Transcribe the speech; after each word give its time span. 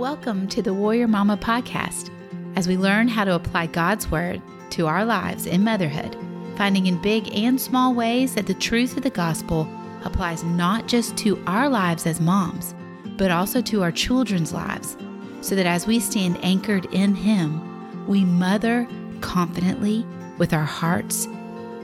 Welcome 0.00 0.48
to 0.48 0.62
the 0.62 0.72
Warrior 0.72 1.06
Mama 1.08 1.36
podcast 1.36 2.08
as 2.56 2.66
we 2.66 2.78
learn 2.78 3.06
how 3.06 3.24
to 3.24 3.34
apply 3.34 3.66
God's 3.66 4.10
Word 4.10 4.40
to 4.70 4.86
our 4.86 5.04
lives 5.04 5.44
in 5.44 5.62
motherhood, 5.62 6.16
finding 6.56 6.86
in 6.86 7.02
big 7.02 7.30
and 7.36 7.60
small 7.60 7.92
ways 7.92 8.34
that 8.34 8.46
the 8.46 8.54
truth 8.54 8.96
of 8.96 9.02
the 9.02 9.10
gospel 9.10 9.68
applies 10.06 10.42
not 10.42 10.88
just 10.88 11.18
to 11.18 11.38
our 11.46 11.68
lives 11.68 12.06
as 12.06 12.18
moms, 12.18 12.74
but 13.18 13.30
also 13.30 13.60
to 13.60 13.82
our 13.82 13.92
children's 13.92 14.54
lives, 14.54 14.96
so 15.42 15.54
that 15.54 15.66
as 15.66 15.86
we 15.86 16.00
stand 16.00 16.42
anchored 16.42 16.86
in 16.94 17.14
Him, 17.14 18.06
we 18.06 18.24
mother 18.24 18.88
confidently 19.20 20.06
with 20.38 20.54
our 20.54 20.64
hearts 20.64 21.28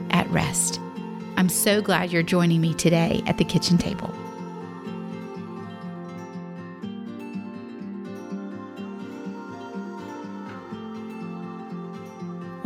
at 0.09 0.27
rest. 0.31 0.79
I'm 1.35 1.49
so 1.49 1.83
glad 1.83 2.11
you're 2.11 2.23
joining 2.23 2.61
me 2.61 2.73
today 2.73 3.21
at 3.27 3.37
the 3.37 3.45
kitchen 3.45 3.77
table. 3.77 4.11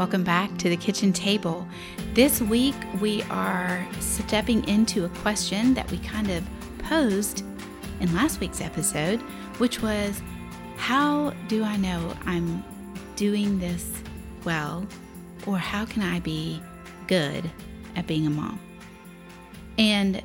Welcome 0.01 0.23
back 0.23 0.57
to 0.57 0.67
the 0.67 0.77
kitchen 0.77 1.13
table. 1.13 1.67
This 2.15 2.41
week 2.41 2.73
we 2.99 3.21
are 3.29 3.87
stepping 3.99 4.67
into 4.67 5.05
a 5.05 5.09
question 5.09 5.75
that 5.75 5.91
we 5.91 5.99
kind 5.99 6.31
of 6.31 6.43
posed 6.79 7.45
in 7.99 8.11
last 8.15 8.39
week's 8.39 8.61
episode, 8.61 9.19
which 9.59 9.83
was 9.83 10.19
How 10.75 11.35
do 11.47 11.63
I 11.63 11.77
know 11.77 12.17
I'm 12.25 12.63
doing 13.15 13.59
this 13.59 14.01
well? 14.43 14.87
Or 15.45 15.59
how 15.59 15.85
can 15.85 16.01
I 16.01 16.19
be 16.19 16.59
good 17.05 17.47
at 17.95 18.07
being 18.07 18.25
a 18.25 18.31
mom? 18.31 18.59
And 19.77 20.23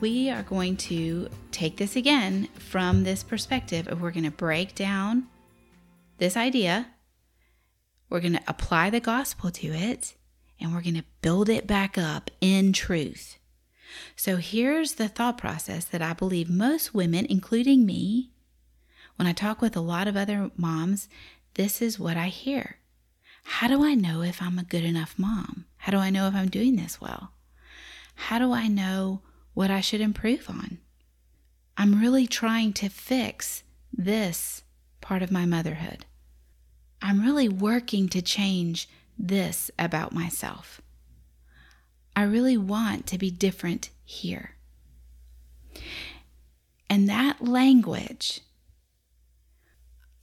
we 0.00 0.30
are 0.30 0.42
going 0.42 0.78
to 0.88 1.28
take 1.50 1.76
this 1.76 1.96
again 1.96 2.48
from 2.54 3.04
this 3.04 3.22
perspective 3.22 3.88
of 3.88 4.00
we're 4.00 4.10
going 4.10 4.24
to 4.24 4.30
break 4.30 4.74
down 4.74 5.26
this 6.16 6.34
idea 6.34 6.86
we're 8.12 8.20
going 8.20 8.34
to 8.34 8.42
apply 8.46 8.90
the 8.90 9.00
gospel 9.00 9.50
to 9.50 9.68
it 9.68 10.14
and 10.60 10.74
we're 10.74 10.82
going 10.82 10.94
to 10.94 11.04
build 11.22 11.48
it 11.48 11.66
back 11.66 11.96
up 11.96 12.30
in 12.42 12.70
truth. 12.74 13.38
So 14.16 14.36
here's 14.36 14.94
the 14.94 15.08
thought 15.08 15.38
process 15.38 15.86
that 15.86 16.02
I 16.02 16.12
believe 16.12 16.50
most 16.50 16.92
women, 16.92 17.24
including 17.30 17.86
me, 17.86 18.30
when 19.16 19.26
I 19.26 19.32
talk 19.32 19.62
with 19.62 19.74
a 19.76 19.80
lot 19.80 20.08
of 20.08 20.16
other 20.16 20.50
moms, 20.56 21.08
this 21.54 21.80
is 21.80 21.98
what 21.98 22.18
I 22.18 22.28
hear. 22.28 22.76
How 23.44 23.66
do 23.66 23.82
I 23.82 23.94
know 23.94 24.20
if 24.20 24.42
I'm 24.42 24.58
a 24.58 24.64
good 24.64 24.84
enough 24.84 25.14
mom? 25.18 25.64
How 25.78 25.90
do 25.90 25.98
I 25.98 26.10
know 26.10 26.26
if 26.28 26.34
I'm 26.34 26.50
doing 26.50 26.76
this 26.76 27.00
well? 27.00 27.32
How 28.14 28.38
do 28.38 28.52
I 28.52 28.68
know 28.68 29.22
what 29.54 29.70
I 29.70 29.80
should 29.80 30.02
improve 30.02 30.50
on? 30.50 30.78
I'm 31.78 31.98
really 31.98 32.26
trying 32.26 32.74
to 32.74 32.90
fix 32.90 33.62
this 33.90 34.64
part 35.00 35.22
of 35.22 35.32
my 35.32 35.46
motherhood. 35.46 36.04
I'm 37.02 37.22
really 37.22 37.48
working 37.48 38.08
to 38.10 38.22
change 38.22 38.88
this 39.18 39.70
about 39.78 40.12
myself. 40.12 40.80
I 42.14 42.22
really 42.22 42.56
want 42.56 43.06
to 43.08 43.18
be 43.18 43.30
different 43.30 43.90
here. 44.04 44.52
And 46.88 47.08
that 47.08 47.42
language, 47.42 48.42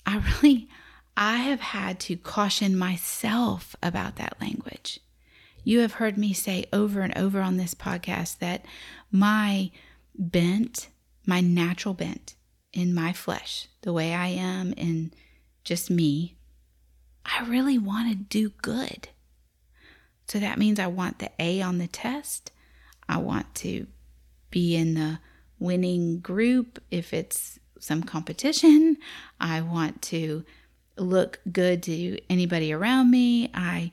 I 0.06 0.24
really, 0.42 0.70
I 1.18 1.38
have 1.38 1.60
had 1.60 2.00
to 2.02 2.16
caution 2.16 2.78
myself 2.78 3.76
about 3.84 4.16
that 4.16 4.40
language. 4.40 5.00
You 5.64 5.80
have 5.80 5.94
heard 5.94 6.18
me 6.18 6.32
say 6.32 6.66
over 6.72 7.02
and 7.02 7.16
over 7.18 7.42
on 7.42 7.58
this 7.58 7.74
podcast 7.74 8.38
that 8.40 8.64
my 9.12 9.72
bent, 10.16 10.88
my 11.26 11.42
natural 11.42 11.94
bent 11.94 12.36
in 12.72 12.94
my 12.94 13.12
flesh, 13.12 13.68
the 13.82 13.92
way 13.92 14.14
I 14.14 14.28
am 14.28 14.74
in 14.74 15.12
just 15.64 15.90
me, 15.90 16.38
I 17.26 17.46
really 17.46 17.78
want 17.78 18.10
to 18.10 18.16
do 18.16 18.50
good. 18.62 19.10
So 20.28 20.40
that 20.40 20.60
means 20.60 20.80
I 20.80 20.88
want 20.88 21.20
the 21.20 21.32
A 21.40 21.62
on 21.62 21.78
the 21.78 21.88
test. 21.88 22.52
I 23.08 23.18
want 23.18 23.54
to 23.56 23.88
be 24.52 24.76
in 24.76 24.94
the 24.94 25.20
winning 25.58 26.20
group 26.20 26.82
if 26.92 27.14
it's 27.14 27.60
some 27.80 28.04
competition. 28.04 28.98
I 29.40 29.62
want 29.62 30.02
to 30.04 30.46
look 30.98 31.40
good 31.52 31.84
to 31.84 32.20
anybody 32.30 32.74
around 32.74 33.10
me. 33.10 33.50
I 33.54 33.92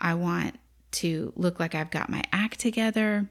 I 0.00 0.14
want 0.14 0.58
to 0.92 1.32
look 1.36 1.58
like 1.58 1.74
I've 1.74 1.90
got 1.90 2.08
my 2.08 2.22
act 2.32 2.60
together. 2.60 3.28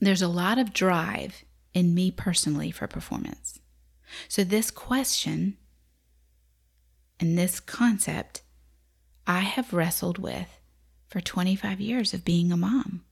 There's 0.00 0.22
a 0.22 0.28
lot 0.28 0.58
of 0.58 0.72
drive 0.72 1.44
in 1.72 1.94
me 1.94 2.10
personally 2.10 2.70
for 2.70 2.86
performance. 2.86 3.60
So 4.28 4.44
this 4.44 4.70
question 4.70 5.56
and 7.18 7.36
this 7.36 7.60
concept 7.60 8.42
I 9.26 9.40
have 9.40 9.72
wrestled 9.72 10.18
with 10.18 10.60
for 11.08 11.20
25 11.20 11.80
years 11.80 12.14
of 12.14 12.24
being 12.24 12.52
a 12.52 12.56
mom. 12.56 13.04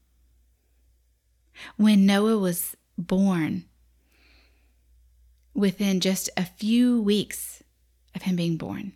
When 1.77 2.07
Noah 2.07 2.39
was 2.39 2.77
born, 2.99 3.65
within 5.55 6.01
just 6.01 6.31
a 6.37 6.45
few 6.45 7.01
weeks 7.01 7.63
of 8.15 8.23
him 8.23 8.37
being 8.37 8.57
born, 8.57 8.93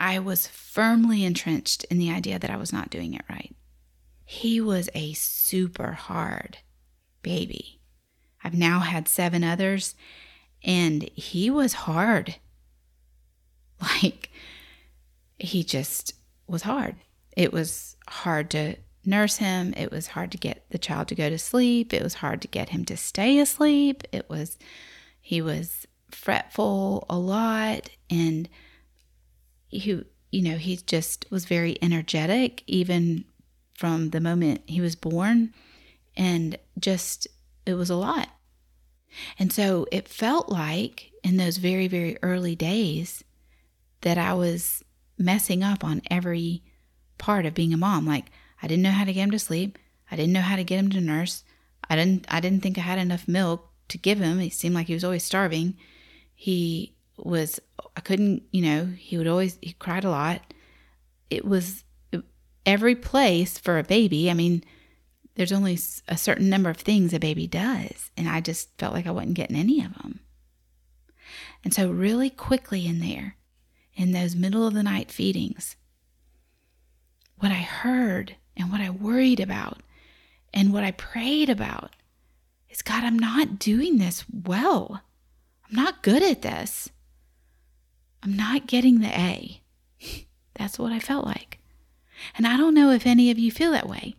I 0.00 0.18
was 0.18 0.46
firmly 0.46 1.24
entrenched 1.24 1.84
in 1.84 1.98
the 1.98 2.10
idea 2.10 2.38
that 2.38 2.50
I 2.50 2.56
was 2.56 2.72
not 2.72 2.90
doing 2.90 3.14
it 3.14 3.24
right. 3.28 3.54
He 4.24 4.60
was 4.60 4.88
a 4.94 5.12
super 5.14 5.92
hard 5.92 6.58
baby. 7.22 7.80
I've 8.44 8.54
now 8.54 8.80
had 8.80 9.08
seven 9.08 9.42
others, 9.42 9.94
and 10.62 11.02
he 11.14 11.50
was 11.50 11.72
hard. 11.72 12.36
Like, 14.02 14.30
he 15.38 15.62
just 15.62 16.14
was 16.46 16.62
hard. 16.62 16.96
It 17.36 17.52
was 17.52 17.96
hard 18.08 18.50
to 18.50 18.76
nurse 19.04 19.36
him. 19.36 19.72
It 19.76 19.90
was 19.90 20.08
hard 20.08 20.32
to 20.32 20.38
get 20.38 20.64
the 20.70 20.78
child 20.78 21.08
to 21.08 21.14
go 21.14 21.30
to 21.30 21.38
sleep. 21.38 21.94
It 21.94 22.02
was 22.02 22.14
hard 22.14 22.42
to 22.42 22.48
get 22.48 22.70
him 22.70 22.84
to 22.86 22.96
stay 22.96 23.38
asleep. 23.38 24.02
It 24.12 24.28
was, 24.28 24.58
he 25.20 25.40
was 25.40 25.86
fretful 26.10 27.06
a 27.08 27.18
lot. 27.18 27.90
And 28.10 28.48
he, 29.68 30.02
you 30.30 30.42
know, 30.42 30.56
he 30.56 30.76
just 30.76 31.26
was 31.30 31.44
very 31.44 31.78
energetic, 31.80 32.62
even 32.66 33.24
from 33.74 34.10
the 34.10 34.20
moment 34.20 34.62
he 34.66 34.80
was 34.80 34.96
born. 34.96 35.54
And 36.16 36.58
just, 36.78 37.28
it 37.64 37.74
was 37.74 37.90
a 37.90 37.96
lot. 37.96 38.28
And 39.38 39.52
so 39.52 39.86
it 39.92 40.08
felt 40.08 40.48
like 40.48 41.12
in 41.22 41.36
those 41.36 41.56
very, 41.56 41.88
very 41.88 42.18
early 42.22 42.56
days 42.56 43.24
that 44.02 44.18
I 44.18 44.34
was 44.34 44.84
messing 45.18 45.62
up 45.62 45.82
on 45.84 46.02
every 46.10 46.62
part 47.18 47.46
of 47.46 47.54
being 47.54 47.72
a 47.72 47.76
mom. 47.76 48.06
Like 48.06 48.26
I 48.62 48.66
didn't 48.66 48.82
know 48.82 48.90
how 48.90 49.04
to 49.04 49.12
get 49.12 49.24
him 49.24 49.30
to 49.32 49.38
sleep. 49.38 49.78
I 50.10 50.16
didn't 50.16 50.32
know 50.32 50.40
how 50.40 50.56
to 50.56 50.64
get 50.64 50.78
him 50.78 50.90
to 50.90 51.00
nurse. 51.00 51.44
I 51.88 51.96
didn't 51.96 52.26
I 52.28 52.40
didn't 52.40 52.62
think 52.62 52.78
I 52.78 52.82
had 52.82 52.98
enough 52.98 53.28
milk 53.28 53.70
to 53.88 53.98
give 53.98 54.18
him. 54.18 54.38
He 54.38 54.50
seemed 54.50 54.74
like 54.74 54.86
he 54.86 54.94
was 54.94 55.04
always 55.04 55.24
starving. 55.24 55.76
He 56.34 56.94
was 57.16 57.60
I 57.96 58.00
couldn't, 58.00 58.44
you 58.52 58.62
know, 58.62 58.86
he 58.86 59.18
would 59.18 59.26
always 59.26 59.58
he 59.60 59.72
cried 59.72 60.04
a 60.04 60.10
lot. 60.10 60.40
It 61.30 61.44
was 61.44 61.84
every 62.64 62.94
place 62.94 63.58
for 63.58 63.78
a 63.78 63.84
baby. 63.84 64.30
I 64.30 64.34
mean, 64.34 64.62
there's 65.34 65.52
only 65.52 65.78
a 66.08 66.16
certain 66.16 66.48
number 66.48 66.68
of 66.68 66.76
things 66.76 67.14
a 67.14 67.20
baby 67.20 67.46
does, 67.46 68.10
and 68.16 68.28
I 68.28 68.40
just 68.40 68.76
felt 68.78 68.92
like 68.92 69.06
I 69.06 69.12
wasn't 69.12 69.34
getting 69.34 69.56
any 69.56 69.84
of 69.84 69.94
them. 69.94 70.20
And 71.64 71.72
so 71.72 71.90
really 71.90 72.28
quickly 72.28 72.86
in 72.86 73.00
there, 73.00 73.36
in 73.98 74.12
those 74.12 74.36
middle 74.36 74.66
of 74.66 74.74
the 74.74 74.82
night 74.82 75.10
feedings, 75.10 75.76
what 77.38 77.50
I 77.50 77.56
heard 77.56 78.36
and 78.56 78.70
what 78.70 78.80
I 78.80 78.90
worried 78.90 79.40
about 79.40 79.80
and 80.54 80.72
what 80.72 80.84
I 80.84 80.92
prayed 80.92 81.50
about 81.50 81.94
is 82.70 82.80
God, 82.80 83.02
I'm 83.04 83.18
not 83.18 83.58
doing 83.58 83.98
this 83.98 84.24
well. 84.30 85.02
I'm 85.68 85.76
not 85.76 86.02
good 86.02 86.22
at 86.22 86.42
this. 86.42 86.90
I'm 88.22 88.36
not 88.36 88.68
getting 88.68 89.00
the 89.00 89.08
A. 89.08 89.62
That's 90.54 90.78
what 90.78 90.92
I 90.92 91.00
felt 91.00 91.26
like. 91.26 91.58
And 92.36 92.46
I 92.46 92.56
don't 92.56 92.74
know 92.74 92.90
if 92.90 93.04
any 93.06 93.30
of 93.30 93.38
you 93.38 93.50
feel 93.50 93.72
that 93.72 93.88
way. 93.88 94.14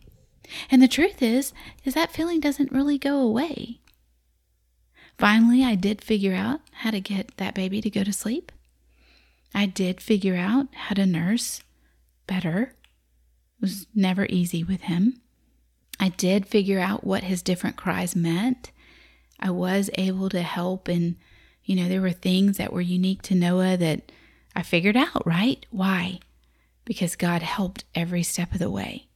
And 0.69 0.81
the 0.81 0.87
truth 0.87 1.21
is, 1.21 1.53
is 1.85 1.93
that 1.93 2.11
feeling 2.11 2.39
doesn't 2.39 2.71
really 2.71 2.97
go 2.97 3.19
away. 3.19 3.79
Finally, 5.17 5.63
I 5.63 5.75
did 5.75 6.01
figure 6.01 6.33
out 6.33 6.61
how 6.71 6.91
to 6.91 7.01
get 7.01 7.35
that 7.37 7.53
baby 7.53 7.81
to 7.81 7.89
go 7.89 8.03
to 8.03 8.13
sleep. 8.13 8.51
I 9.53 9.65
did 9.65 10.01
figure 10.01 10.35
out 10.35 10.67
how 10.73 10.95
to 10.95 11.05
nurse 11.05 11.61
better. 12.27 12.75
It 13.57 13.61
was 13.61 13.87
never 13.93 14.25
easy 14.29 14.63
with 14.63 14.81
him. 14.81 15.21
I 15.99 16.09
did 16.09 16.47
figure 16.47 16.79
out 16.79 17.03
what 17.03 17.23
his 17.23 17.41
different 17.41 17.75
cries 17.75 18.15
meant. 18.15 18.71
I 19.39 19.51
was 19.51 19.89
able 19.95 20.29
to 20.29 20.41
help, 20.41 20.87
and 20.87 21.15
you 21.63 21.75
know, 21.75 21.89
there 21.89 22.01
were 22.01 22.11
things 22.11 22.57
that 22.57 22.71
were 22.71 22.81
unique 22.81 23.21
to 23.23 23.35
Noah 23.35 23.77
that 23.77 24.11
I 24.55 24.63
figured 24.63 24.97
out, 24.97 25.25
right? 25.25 25.65
Why? 25.71 26.19
Because 26.85 27.15
God 27.15 27.41
helped 27.41 27.85
every 27.93 28.23
step 28.23 28.53
of 28.53 28.59
the 28.59 28.69
way. 28.69 29.07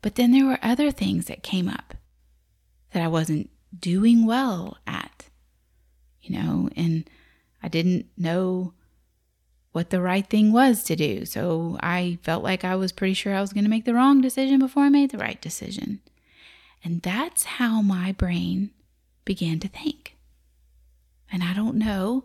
But 0.00 0.14
then 0.14 0.32
there 0.32 0.46
were 0.46 0.58
other 0.62 0.90
things 0.90 1.26
that 1.26 1.42
came 1.42 1.68
up 1.68 1.94
that 2.92 3.02
I 3.02 3.08
wasn't 3.08 3.50
doing 3.78 4.24
well 4.24 4.78
at, 4.86 5.28
you 6.20 6.38
know, 6.38 6.70
and 6.76 7.08
I 7.62 7.68
didn't 7.68 8.06
know 8.16 8.72
what 9.72 9.90
the 9.90 10.00
right 10.00 10.28
thing 10.28 10.52
was 10.52 10.82
to 10.84 10.96
do. 10.96 11.24
So 11.24 11.78
I 11.80 12.18
felt 12.22 12.42
like 12.42 12.64
I 12.64 12.74
was 12.76 12.92
pretty 12.92 13.14
sure 13.14 13.34
I 13.34 13.40
was 13.40 13.52
going 13.52 13.64
to 13.64 13.70
make 13.70 13.84
the 13.84 13.94
wrong 13.94 14.20
decision 14.20 14.58
before 14.58 14.84
I 14.84 14.88
made 14.88 15.10
the 15.10 15.18
right 15.18 15.40
decision. 15.40 16.00
And 16.82 17.02
that's 17.02 17.44
how 17.44 17.82
my 17.82 18.12
brain 18.12 18.70
began 19.24 19.60
to 19.60 19.68
think. 19.68 20.16
And 21.30 21.42
I 21.42 21.52
don't 21.52 21.76
know 21.76 22.24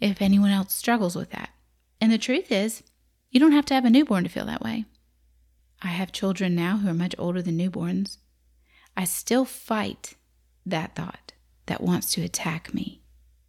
if 0.00 0.22
anyone 0.22 0.50
else 0.50 0.74
struggles 0.74 1.14
with 1.14 1.30
that. 1.30 1.50
And 2.00 2.10
the 2.10 2.18
truth 2.18 2.50
is, 2.50 2.82
you 3.30 3.38
don't 3.38 3.52
have 3.52 3.66
to 3.66 3.74
have 3.74 3.84
a 3.84 3.90
newborn 3.90 4.24
to 4.24 4.30
feel 4.30 4.46
that 4.46 4.62
way. 4.62 4.86
I 5.82 5.88
have 5.88 6.12
children 6.12 6.54
now 6.54 6.78
who 6.78 6.88
are 6.88 6.94
much 6.94 7.14
older 7.18 7.42
than 7.42 7.58
newborns. 7.58 8.16
I 8.96 9.04
still 9.04 9.44
fight 9.44 10.14
that 10.66 10.94
thought 10.94 11.32
that 11.66 11.82
wants 11.82 12.12
to 12.14 12.22
attack 12.22 12.74
me, 12.74 13.02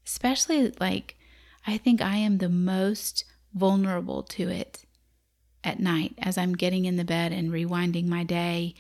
especially 0.06 0.74
like 0.80 1.18
I 1.66 1.78
think 1.78 2.02
I 2.02 2.16
am 2.18 2.38
the 2.38 2.50
most 2.50 3.26
vulnerable 3.54 4.24
to 4.24 4.50
it 4.50 4.86
at 5.64 5.80
night 5.80 6.14
as 6.18 6.38
I'm 6.38 6.54
getting 6.54 6.86
in 6.86 6.96
the 6.96 7.04
bed 7.04 7.32
and 7.32 7.52
rewinding 7.52 8.08
my 8.08 8.24
day 8.24 8.74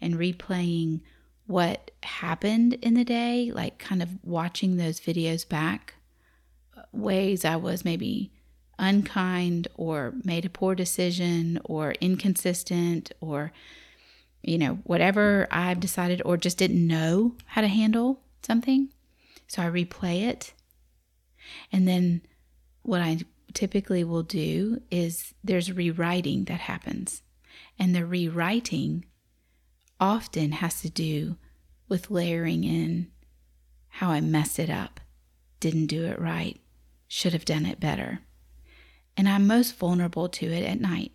and 0.00 0.14
replaying 0.14 1.00
what 1.46 1.90
happened 2.02 2.74
in 2.74 2.94
the 2.94 3.04
day, 3.04 3.52
like 3.54 3.78
kind 3.78 4.02
of 4.02 4.10
watching 4.24 4.76
those 4.76 5.00
videos 5.00 5.48
back, 5.48 5.94
uh, 6.76 6.82
ways 6.92 7.44
I 7.44 7.56
was 7.56 7.84
maybe 7.84 8.32
unkind 8.78 9.68
or 9.74 10.14
made 10.24 10.44
a 10.44 10.50
poor 10.50 10.74
decision 10.74 11.60
or 11.64 11.92
inconsistent 12.00 13.12
or, 13.20 13.52
you 14.42 14.58
know, 14.58 14.80
whatever 14.84 15.46
I've 15.50 15.80
decided 15.80 16.22
or 16.24 16.36
just 16.36 16.58
didn't 16.58 16.86
know 16.86 17.34
how 17.46 17.60
to 17.60 17.68
handle 17.68 18.20
something. 18.42 18.88
So 19.46 19.62
I 19.62 19.66
replay 19.66 20.22
it. 20.22 20.54
And 21.72 21.86
then 21.86 22.22
what 22.82 23.00
I 23.00 23.18
typically 23.52 24.04
will 24.04 24.22
do 24.22 24.82
is 24.90 25.34
there's 25.42 25.72
rewriting 25.72 26.44
that 26.44 26.60
happens. 26.60 27.22
And 27.78 27.94
the 27.94 28.04
rewriting 28.04 29.04
often 30.00 30.52
has 30.52 30.80
to 30.82 30.90
do 30.90 31.36
with 31.88 32.10
layering 32.10 32.64
in 32.64 33.10
how 33.88 34.10
I 34.10 34.20
messed 34.20 34.58
it 34.58 34.70
up, 34.70 35.00
didn't 35.60 35.86
do 35.86 36.04
it 36.04 36.20
right, 36.20 36.60
should 37.06 37.32
have 37.32 37.44
done 37.44 37.64
it 37.64 37.78
better. 37.80 38.20
And 39.16 39.28
I'm 39.28 39.46
most 39.46 39.76
vulnerable 39.76 40.28
to 40.28 40.46
it 40.46 40.64
at 40.64 40.80
night. 40.80 41.12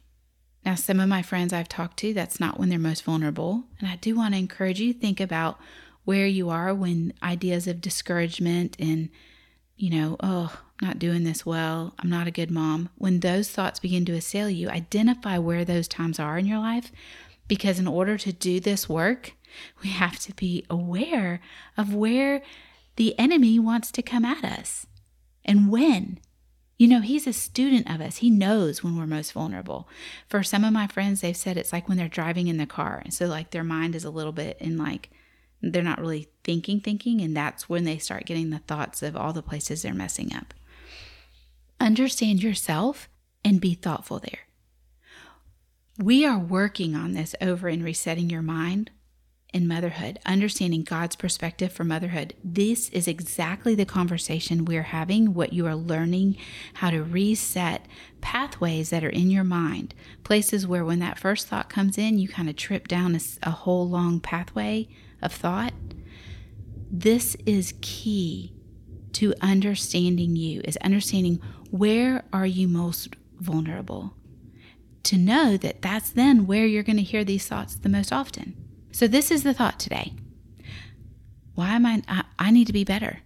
Now, 0.65 0.75
some 0.75 0.99
of 0.99 1.09
my 1.09 1.21
friends 1.21 1.51
I've 1.51 1.69
talked 1.69 1.97
to, 1.97 2.13
that's 2.13 2.39
not 2.39 2.59
when 2.59 2.69
they're 2.69 2.79
most 2.79 3.03
vulnerable. 3.03 3.65
And 3.79 3.89
I 3.89 3.97
do 3.97 4.15
want 4.15 4.33
to 4.33 4.39
encourage 4.39 4.79
you 4.79 4.93
to 4.93 4.99
think 4.99 5.19
about 5.19 5.59
where 6.05 6.27
you 6.27 6.49
are 6.49 6.73
when 6.73 7.13
ideas 7.21 7.67
of 7.67 7.81
discouragement 7.81 8.75
and, 8.79 9.09
you 9.79 9.89
know, 9.89 10.17
oh, 10.19 10.59
I'm 10.81 10.87
not 10.89 10.99
doing 10.99 11.23
this 11.23 11.45
well, 11.45 11.93
I'm 11.99 12.09
not 12.09 12.27
a 12.27 12.31
good 12.31 12.51
mom, 12.51 12.89
when 12.97 13.21
those 13.21 13.49
thoughts 13.49 13.79
begin 13.79 14.03
to 14.05 14.13
assail 14.13 14.49
you, 14.49 14.69
identify 14.69 15.37
where 15.37 15.63
those 15.63 15.87
times 15.87 16.19
are 16.19 16.37
in 16.37 16.45
your 16.45 16.59
life 16.59 16.91
because 17.47 17.79
in 17.79 17.87
order 17.87 18.17
to 18.17 18.33
do 18.33 18.59
this 18.59 18.89
work, 18.89 19.33
we 19.81 19.89
have 19.89 20.19
to 20.19 20.33
be 20.35 20.65
aware 20.69 21.39
of 21.77 21.93
where 21.93 22.41
the 22.97 23.17
enemy 23.17 23.57
wants 23.57 23.89
to 23.93 24.01
come 24.01 24.25
at 24.25 24.43
us 24.43 24.85
and 25.45 25.71
when. 25.71 26.19
You 26.77 26.87
know, 26.87 27.01
he's 27.01 27.25
a 27.25 27.33
student 27.33 27.89
of 27.89 28.01
us. 28.01 28.17
He 28.17 28.29
knows 28.29 28.83
when 28.83 28.97
we're 28.97 29.07
most 29.07 29.31
vulnerable. 29.31 29.87
For 30.27 30.43
some 30.43 30.63
of 30.63 30.73
my 30.73 30.87
friends, 30.87 31.21
they've 31.21 31.35
said 31.35 31.57
it's 31.57 31.73
like 31.73 31.87
when 31.87 31.97
they're 31.97 32.07
driving 32.07 32.47
in 32.47 32.57
the 32.57 32.65
car. 32.65 33.01
And 33.03 33.13
so, 33.13 33.25
like, 33.25 33.51
their 33.51 33.63
mind 33.63 33.95
is 33.95 34.05
a 34.05 34.09
little 34.09 34.31
bit 34.31 34.57
in 34.59 34.77
like, 34.77 35.09
they're 35.61 35.83
not 35.83 35.99
really 35.99 36.29
thinking, 36.43 36.79
thinking. 36.79 37.21
And 37.21 37.35
that's 37.35 37.67
when 37.67 37.83
they 37.83 37.97
start 37.97 38.25
getting 38.25 38.49
the 38.49 38.59
thoughts 38.59 39.01
of 39.01 39.15
all 39.15 39.33
the 39.33 39.41
places 39.41 39.81
they're 39.81 39.93
messing 39.93 40.33
up. 40.33 40.53
Understand 41.79 42.43
yourself 42.43 43.09
and 43.43 43.61
be 43.61 43.73
thoughtful 43.73 44.19
there. 44.19 44.47
We 45.97 46.25
are 46.25 46.39
working 46.39 46.95
on 46.95 47.13
this 47.13 47.35
over 47.41 47.67
in 47.67 47.83
resetting 47.83 48.29
your 48.29 48.41
mind 48.41 48.91
in 49.51 49.67
motherhood, 49.67 50.19
understanding 50.25 50.83
God's 50.83 51.15
perspective 51.15 51.73
for 51.73 51.83
motherhood. 51.83 52.35
This 52.43 52.89
is 52.89 53.07
exactly 53.07 53.73
the 53.73 53.85
conversation 53.85 54.63
we're 54.63 54.83
having, 54.83 55.33
what 55.33 55.53
you 55.53 55.65
are 55.65 55.75
learning, 55.75 56.37
how 56.75 56.91
to 56.91 57.03
reset 57.03 57.85
pathways 58.21 58.91
that 58.91 59.03
are 59.03 59.09
in 59.09 59.31
your 59.31 59.43
mind, 59.43 59.95
places 60.23 60.67
where 60.67 60.85
when 60.85 60.99
that 60.99 61.17
first 61.17 61.47
thought 61.47 61.69
comes 61.69 61.97
in, 61.97 62.19
you 62.19 62.27
kind 62.27 62.49
of 62.49 62.55
trip 62.55 62.87
down 62.87 63.15
a, 63.15 63.19
a 63.43 63.51
whole 63.51 63.89
long 63.89 64.19
pathway 64.19 64.87
of 65.21 65.33
thought. 65.33 65.73
This 66.91 67.35
is 67.45 67.73
key 67.81 68.53
to 69.13 69.33
understanding 69.41 70.35
you, 70.35 70.61
is 70.63 70.77
understanding 70.77 71.41
where 71.71 72.23
are 72.31 72.45
you 72.45 72.67
most 72.67 73.15
vulnerable 73.39 74.13
to 75.03 75.17
know 75.17 75.57
that 75.57 75.81
that's 75.81 76.09
then 76.09 76.45
where 76.45 76.65
you're 76.65 76.83
going 76.83 76.97
to 76.97 77.03
hear 77.03 77.23
these 77.23 77.47
thoughts 77.47 77.75
the 77.75 77.89
most 77.89 78.11
often. 78.11 78.55
So, 78.91 79.07
this 79.07 79.31
is 79.31 79.43
the 79.43 79.53
thought 79.53 79.79
today. 79.79 80.13
Why 81.55 81.71
am 81.71 81.85
I, 81.85 82.01
I, 82.07 82.23
I 82.37 82.51
need 82.51 82.67
to 82.67 82.73
be 82.73 82.83
better. 82.83 83.19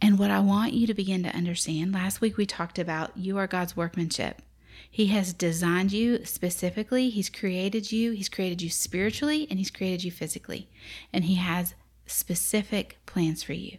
And 0.00 0.18
what 0.18 0.30
I 0.30 0.40
want 0.40 0.72
you 0.72 0.86
to 0.86 0.94
begin 0.94 1.22
to 1.22 1.34
understand 1.34 1.92
last 1.92 2.20
week 2.20 2.36
we 2.36 2.44
talked 2.44 2.78
about 2.78 3.16
you 3.16 3.38
are 3.38 3.46
God's 3.46 3.76
workmanship. 3.76 4.42
He 4.90 5.06
has 5.08 5.32
designed 5.32 5.92
you 5.92 6.24
specifically, 6.24 7.10
He's 7.10 7.30
created 7.30 7.92
you, 7.92 8.12
He's 8.12 8.28
created 8.28 8.62
you 8.62 8.70
spiritually, 8.70 9.46
and 9.48 9.58
He's 9.58 9.70
created 9.70 10.04
you 10.04 10.10
physically. 10.10 10.68
And 11.12 11.24
He 11.24 11.36
has 11.36 11.74
specific 12.06 12.98
plans 13.06 13.42
for 13.42 13.52
you. 13.52 13.78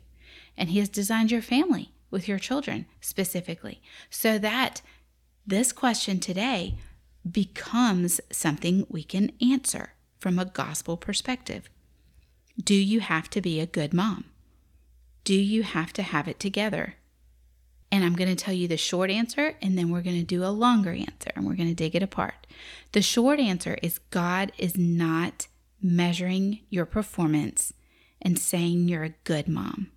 And 0.58 0.70
He 0.70 0.80
has 0.80 0.90
designed 0.90 1.32
your 1.32 1.42
family 1.42 1.94
with 2.10 2.28
your 2.28 2.40
children 2.40 2.86
specifically 3.02 3.82
so 4.10 4.38
that 4.38 4.82
this 5.46 5.72
question 5.72 6.20
today 6.20 6.76
becomes 7.30 8.22
something 8.32 8.86
we 8.90 9.04
can 9.04 9.32
answer 9.42 9.94
from 10.20 10.38
a 10.38 10.46
gospel 10.46 10.96
perspective. 10.96 11.70
Do 12.62 12.76
you 12.76 13.00
have 13.00 13.30
to 13.32 13.42
be 13.42 13.60
a 13.60 13.66
good 13.66 13.94
mom? 13.94 14.26
Do 15.24 15.34
you 15.34 15.64
have 15.64 15.92
to 15.94 16.04
have 16.04 16.28
it 16.28 16.40
together? 16.40 16.96
And 17.94 18.04
I'm 18.04 18.16
going 18.16 18.36
to 18.36 18.44
tell 18.44 18.56
you 18.56 18.68
the 18.68 18.76
short 18.76 19.12
answer, 19.12 19.56
and 19.62 19.78
then 19.78 19.92
we're 19.92 20.02
going 20.02 20.20
to 20.20 20.26
do 20.26 20.44
a 20.44 20.48
longer 20.48 20.94
answer, 20.94 21.30
and 21.36 21.46
we're 21.46 21.54
going 21.54 21.70
to 21.70 21.76
dig 21.76 21.96
it 21.96 22.02
apart. 22.02 22.48
The 22.92 23.04
short 23.04 23.40
answer 23.40 23.78
is 23.84 24.00
God 24.10 24.52
is 24.58 24.76
not 24.76 25.46
measuring 25.80 26.62
your 26.72 26.88
performance 26.88 27.72
and 28.20 28.40
saying 28.40 28.88
you're 28.88 29.04
a 29.04 29.14
good 29.26 29.48
mom. 29.48 29.92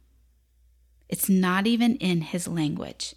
It's 1.09 1.31
not 1.31 1.67
even 1.67 1.97
in 1.97 2.21
his 2.21 2.47
language. 2.47 3.15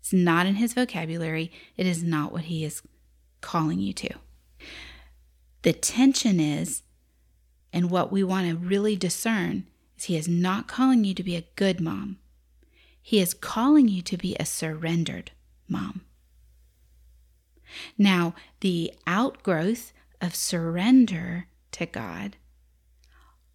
It's 0.00 0.14
not 0.14 0.46
in 0.46 0.54
his 0.54 0.72
vocabulary. 0.72 1.52
It 1.76 1.84
is 1.84 2.02
not 2.02 2.32
what 2.32 2.44
he 2.44 2.64
is 2.64 2.80
calling 3.42 3.78
you 3.78 3.92
to. 3.92 4.08
The 5.60 5.74
tension 5.74 6.40
is, 6.40 6.82
and 7.74 7.90
what 7.90 8.10
we 8.10 8.24
want 8.24 8.48
to 8.48 8.56
really 8.56 8.96
discern, 8.96 9.66
is 9.98 10.04
he 10.04 10.16
is 10.16 10.28
not 10.28 10.66
calling 10.66 11.04
you 11.04 11.12
to 11.12 11.22
be 11.22 11.36
a 11.36 11.44
good 11.56 11.78
mom. 11.78 12.20
He 13.06 13.20
is 13.20 13.34
calling 13.34 13.86
you 13.86 14.00
to 14.00 14.16
be 14.16 14.34
a 14.36 14.46
surrendered 14.46 15.32
mom. 15.68 16.06
Now, 17.98 18.34
the 18.60 18.94
outgrowth 19.06 19.92
of 20.22 20.34
surrender 20.34 21.48
to 21.72 21.84
God 21.84 22.38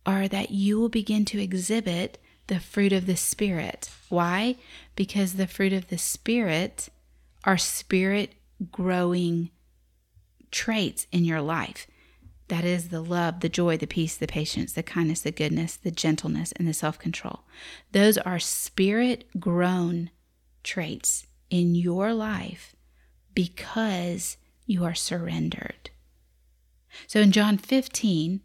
are 0.05 0.27
that 0.27 0.51
you 0.51 0.79
will 0.79 0.87
begin 0.87 1.25
to 1.25 1.41
exhibit 1.41 2.19
the 2.45 2.59
fruit 2.59 2.93
of 2.93 3.07
the 3.07 3.17
Spirit. 3.17 3.89
Why? 4.09 4.55
Because 4.95 5.33
the 5.33 5.47
fruit 5.47 5.73
of 5.73 5.87
the 5.87 5.97
Spirit 5.97 6.89
are 7.43 7.57
spirit 7.57 8.33
growing 8.71 9.49
traits 10.51 11.07
in 11.11 11.25
your 11.25 11.41
life. 11.41 11.87
That 12.49 12.65
is 12.65 12.89
the 12.89 13.01
love, 13.01 13.39
the 13.39 13.49
joy, 13.49 13.77
the 13.77 13.87
peace, 13.87 14.17
the 14.17 14.27
patience, 14.27 14.73
the 14.73 14.83
kindness, 14.83 15.21
the 15.21 15.31
goodness, 15.31 15.77
the 15.77 15.91
gentleness, 15.91 16.51
and 16.53 16.67
the 16.67 16.73
self 16.73 16.97
control. 16.97 17.41
Those 17.91 18.17
are 18.17 18.39
spirit 18.39 19.25
grown 19.39 20.09
traits 20.63 21.27
in 21.49 21.75
your 21.75 22.13
life 22.13 22.75
because 23.35 24.37
you 24.65 24.83
are 24.83 24.95
surrendered. 24.95 25.91
So 27.07 27.19
in 27.19 27.31
John 27.31 27.57
15, 27.57 28.41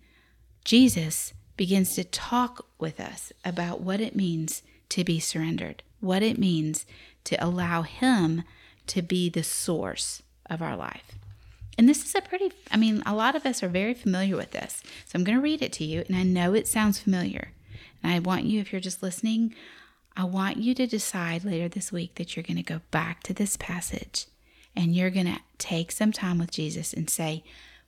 Jesus 0.64 1.32
begins 1.56 1.94
to 1.94 2.04
talk 2.04 2.66
with 2.78 3.00
us 3.00 3.32
about 3.42 3.80
what 3.80 4.00
it 4.00 4.14
means 4.14 4.62
to 4.90 5.02
be 5.02 5.18
surrendered, 5.18 5.82
what 6.00 6.22
it 6.22 6.38
means 6.38 6.84
to 7.24 7.42
allow 7.42 7.82
Him 7.82 8.44
to 8.88 9.00
be 9.00 9.30
the 9.30 9.42
source 9.42 10.22
of 10.46 10.60
our 10.60 10.76
life. 10.76 11.18
And 11.76 11.88
this 11.88 12.04
is 12.04 12.14
a 12.14 12.20
pretty, 12.20 12.52
I 12.70 12.76
mean, 12.76 13.02
a 13.04 13.14
lot 13.14 13.34
of 13.34 13.44
us 13.44 13.62
are 13.62 13.68
very 13.68 13.94
familiar 13.94 14.36
with 14.36 14.52
this. 14.52 14.82
So 15.06 15.18
I'm 15.18 15.24
going 15.24 15.36
to 15.36 15.42
read 15.42 15.62
it 15.62 15.72
to 15.74 15.84
you, 15.84 16.04
and 16.06 16.16
I 16.16 16.22
know 16.22 16.54
it 16.54 16.68
sounds 16.68 17.00
familiar. 17.00 17.52
And 18.02 18.12
I 18.12 18.18
want 18.20 18.44
you, 18.44 18.60
if 18.60 18.72
you're 18.72 18.80
just 18.80 19.02
listening, 19.02 19.54
I 20.16 20.24
want 20.24 20.58
you 20.58 20.74
to 20.74 20.86
decide 20.86 21.44
later 21.44 21.68
this 21.68 21.90
week 21.90 22.14
that 22.14 22.36
you're 22.36 22.44
going 22.44 22.56
to 22.56 22.62
go 22.62 22.80
back 22.90 23.22
to 23.24 23.34
this 23.34 23.56
passage 23.56 24.26
and 24.76 24.94
you're 24.94 25.10
going 25.10 25.26
to 25.26 25.40
take 25.58 25.90
some 25.90 26.12
time 26.12 26.38
with 26.38 26.50
Jesus 26.50 26.92
and 26.92 27.10
say, 27.10 27.42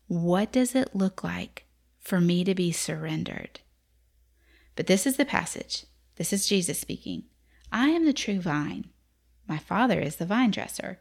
What 0.09 0.51
does 0.51 0.75
it 0.75 0.95
look 0.95 1.23
like 1.23 1.67
for 2.07 2.21
me 2.21 2.45
to 2.45 2.55
be 2.55 2.71
surrendered. 2.71 3.61
But 4.77 4.87
this 4.87 5.07
is 5.07 5.17
the 5.17 5.25
passage. 5.25 5.87
This 6.15 6.33
is 6.33 6.47
Jesus 6.47 6.79
speaking. 6.79 7.25
I 7.73 7.89
am 7.89 8.05
the 8.05 8.13
true 8.13 8.41
vine. 8.41 8.87
My 9.49 9.59
Father 9.59 10.01
is 10.01 10.17
the 10.17 10.25
vine 10.25 10.53
dresser. 10.53 11.01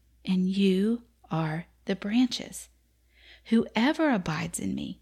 and 0.25 0.49
you 0.49 1.03
are 1.29 1.65
the 1.85 1.95
branches. 1.95 2.69
Whoever 3.45 4.11
abides 4.11 4.59
in 4.59 4.75
me, 4.75 5.01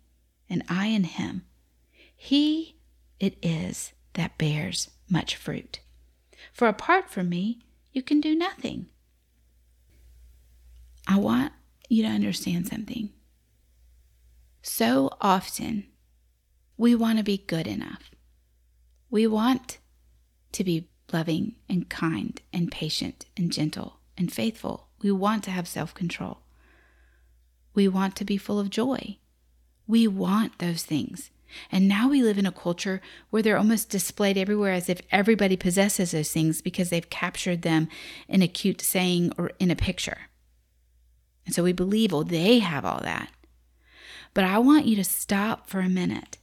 and 0.49 0.63
I 0.69 0.88
in 0.88 1.03
him, 1.03 1.45
he 2.15 2.77
it 3.19 3.38
is 3.41 3.93
that 4.13 4.38
bears 4.38 4.89
much 5.09 5.35
fruit. 5.35 5.79
For 6.53 6.67
apart 6.67 7.09
from 7.09 7.29
me, 7.29 7.59
you 7.91 8.01
can 8.01 8.21
do 8.21 8.35
nothing. 8.35 8.88
I 11.07 11.17
want 11.17 11.53
you 11.89 12.03
to 12.03 12.09
understand 12.09 12.67
something. 12.67 13.09
So 14.61 15.09
often, 15.19 15.88
we 16.77 16.95
want 16.95 17.17
to 17.17 17.23
be 17.23 17.38
good 17.38 17.67
enough. 17.67 18.11
We 19.09 19.25
want 19.25 19.79
to 20.51 20.63
be 20.63 20.89
loving 21.11 21.55
and 21.67 21.89
kind 21.89 22.39
and 22.53 22.71
patient 22.71 23.25
and 23.35 23.51
gentle 23.51 23.99
and 24.17 24.31
faithful. 24.31 24.88
We 25.01 25.12
want 25.12 25.44
to 25.46 25.51
have 25.51 25.68
self 25.68 25.94
control. 25.94 26.39
We 27.74 27.88
want 27.88 28.15
to 28.18 28.25
be 28.25 28.38
full 28.38 28.60
of 28.60 28.70
joy. 28.70 29.18
We 29.88 30.08
want 30.08 30.60
those 30.60 30.84
things. 30.84 31.32
And 31.72 31.88
now 31.88 32.10
we 32.10 32.22
live 32.22 32.38
in 32.38 32.46
a 32.46 32.51
culture 32.51 33.01
where 33.29 33.41
they're 33.41 33.58
almost 33.58 33.89
displayed 33.89 34.38
everywhere 34.38 34.74
as 34.74 34.89
if 34.89 35.01
everybody 35.12 35.58
possesses 35.58 36.12
those 36.12 36.32
things 36.32 36.62
because 36.62 36.89
they've 36.89 37.10
captured 37.10 37.63
them 37.63 37.88
in 38.27 38.41
a 38.41 38.48
cute 38.48 38.82
saying 38.82 39.32
or 39.38 39.51
in 39.60 39.72
a 39.72 39.75
picture. 39.75 40.18
And 41.46 41.56
so 41.56 41.63
we 41.63 41.74
believe, 41.74 42.13
oh, 42.13 42.24
they 42.24 42.60
have 42.60 42.86
all 42.86 43.01
that. 43.01 43.32
But 44.34 44.44
I 44.44 44.60
want 44.60 44.86
you 44.86 44.96
to 44.98 45.03
stop 45.03 45.68
for 45.68 45.79
a 45.79 45.89
minute 45.89 46.38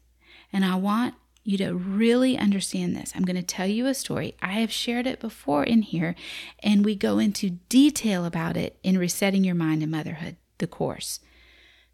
and 0.53 0.65
I 0.65 0.75
want 0.75 1.15
you 1.47 1.59
to 1.59 1.75
really 1.75 2.37
understand 2.37 2.97
this. 2.97 3.13
I'm 3.15 3.25
going 3.25 3.37
to 3.37 3.43
tell 3.43 3.67
you 3.67 3.87
a 3.87 3.95
story. 3.95 4.35
I 4.43 4.55
have 4.61 4.73
shared 4.73 5.07
it 5.07 5.21
before 5.21 5.65
in 5.65 5.83
here, 5.83 6.15
and 6.63 6.85
we 6.85 6.95
go 6.95 7.19
into 7.19 7.51
detail 7.69 8.25
about 8.25 8.57
it 8.57 8.79
in 8.83 8.99
Resetting 8.99 9.45
Your 9.45 9.55
Mind 9.55 9.83
in 9.83 9.91
Motherhood, 9.91 10.37
the 10.59 10.67
course. 10.67 11.21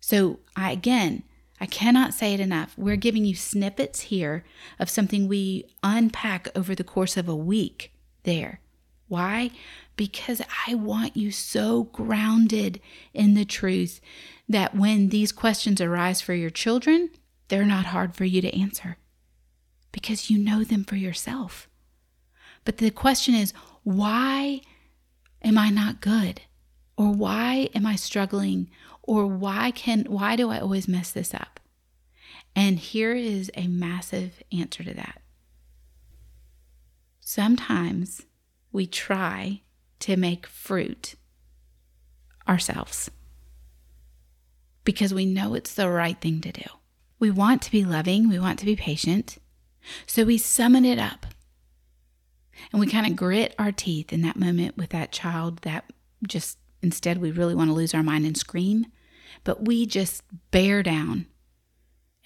So, 0.01 0.41
I 0.57 0.73
again, 0.73 1.23
I 1.61 1.67
cannot 1.67 2.15
say 2.15 2.35
it 2.35 2.41
enough. 2.41 2.75
We're 2.77 2.97
giving 2.97 3.25
you 3.25 3.37
snippets 3.37 4.01
here 4.01 4.45
of 4.81 4.91
something 4.91 5.29
we 5.29 5.67
unpack 5.83 6.49
over 6.57 6.75
the 6.75 6.83
course 6.83 7.17
of 7.17 7.29
a 7.29 7.37
week 7.37 7.93
there. 8.25 8.61
Why? 9.07 9.51
Because 9.97 10.41
I 10.67 10.75
want 10.75 11.17
you 11.17 11.31
so 11.31 11.85
grounded 11.85 12.81
in 13.13 13.35
the 13.35 13.45
truth 13.45 14.01
that 14.49 14.75
when 14.75 15.11
these 15.11 15.31
questions 15.31 15.81
arise 15.81 16.21
for 16.21 16.35
your 16.35 16.51
children, 16.51 17.11
they're 17.49 17.65
not 17.65 17.87
hard 17.87 18.17
for 18.17 18.25
you 18.25 18.41
to 18.41 18.59
answer 18.59 18.97
because 19.93 20.31
you 20.31 20.39
know 20.39 20.65
them 20.65 20.85
for 20.85 20.97
yourself. 20.97 21.69
But 22.65 22.79
the 22.79 22.91
question 22.91 23.35
is, 23.35 23.53
why 23.83 24.61
am 25.43 25.59
I 25.59 25.71
not 25.71 26.01
good? 26.01 26.43
Or 26.97 27.13
why 27.13 27.69
am 27.75 27.87
I 27.87 27.97
struggling? 27.97 28.71
Or 29.03 29.27
why 29.27 29.71
can 29.71 30.05
why 30.05 30.37
do 30.37 30.51
I 30.51 30.59
always 30.59 30.89
mess 30.89 31.11
this 31.11 31.35
up? 31.35 31.61
And 32.55 32.79
here 32.79 33.15
is 33.15 33.51
a 33.55 33.67
massive 33.67 34.43
answer 34.53 34.85
to 34.85 34.95
that. 34.95 35.23
Sometimes 37.21 38.23
we 38.71 38.87
try 38.87 39.63
to 40.01 40.17
make 40.17 40.47
fruit 40.47 41.15
ourselves 42.49 43.11
because 44.85 45.15
we 45.15 45.25
know 45.25 45.55
it's 45.55 45.75
the 45.75 45.89
right 45.89 46.21
thing 46.21 46.41
to 46.41 46.53
do. 46.53 46.65
We 47.19 47.31
want 47.31 47.63
to 47.63 47.71
be 47.71 47.85
loving, 47.85 48.29
we 48.29 48.39
want 48.39 48.59
to 48.59 48.65
be 48.65 48.77
patient, 48.77 49.39
so 50.07 50.25
we 50.25 50.39
summon 50.39 50.85
it 50.85 50.99
up. 50.99 51.27
And 52.71 52.81
we 52.81 52.87
kind 52.87 53.07
of 53.07 53.17
grit 53.17 53.55
our 53.59 53.73
teeth 53.73 54.13
in 54.13 54.23
that 54.23 54.37
moment 54.37 54.77
with 54.77 54.91
that 54.91 55.13
child 55.13 55.59
that 55.63 55.91
just 56.27 56.59
instead 56.83 57.19
we 57.19 57.31
really 57.31 57.55
want 57.55 57.71
to 57.71 57.75
lose 57.75 57.95
our 57.95 58.03
mind 58.03 58.27
and 58.27 58.37
scream. 58.37 58.87
But 59.45 59.65
we 59.67 59.87
just 59.87 60.23
bear 60.51 60.83
down 60.83 61.27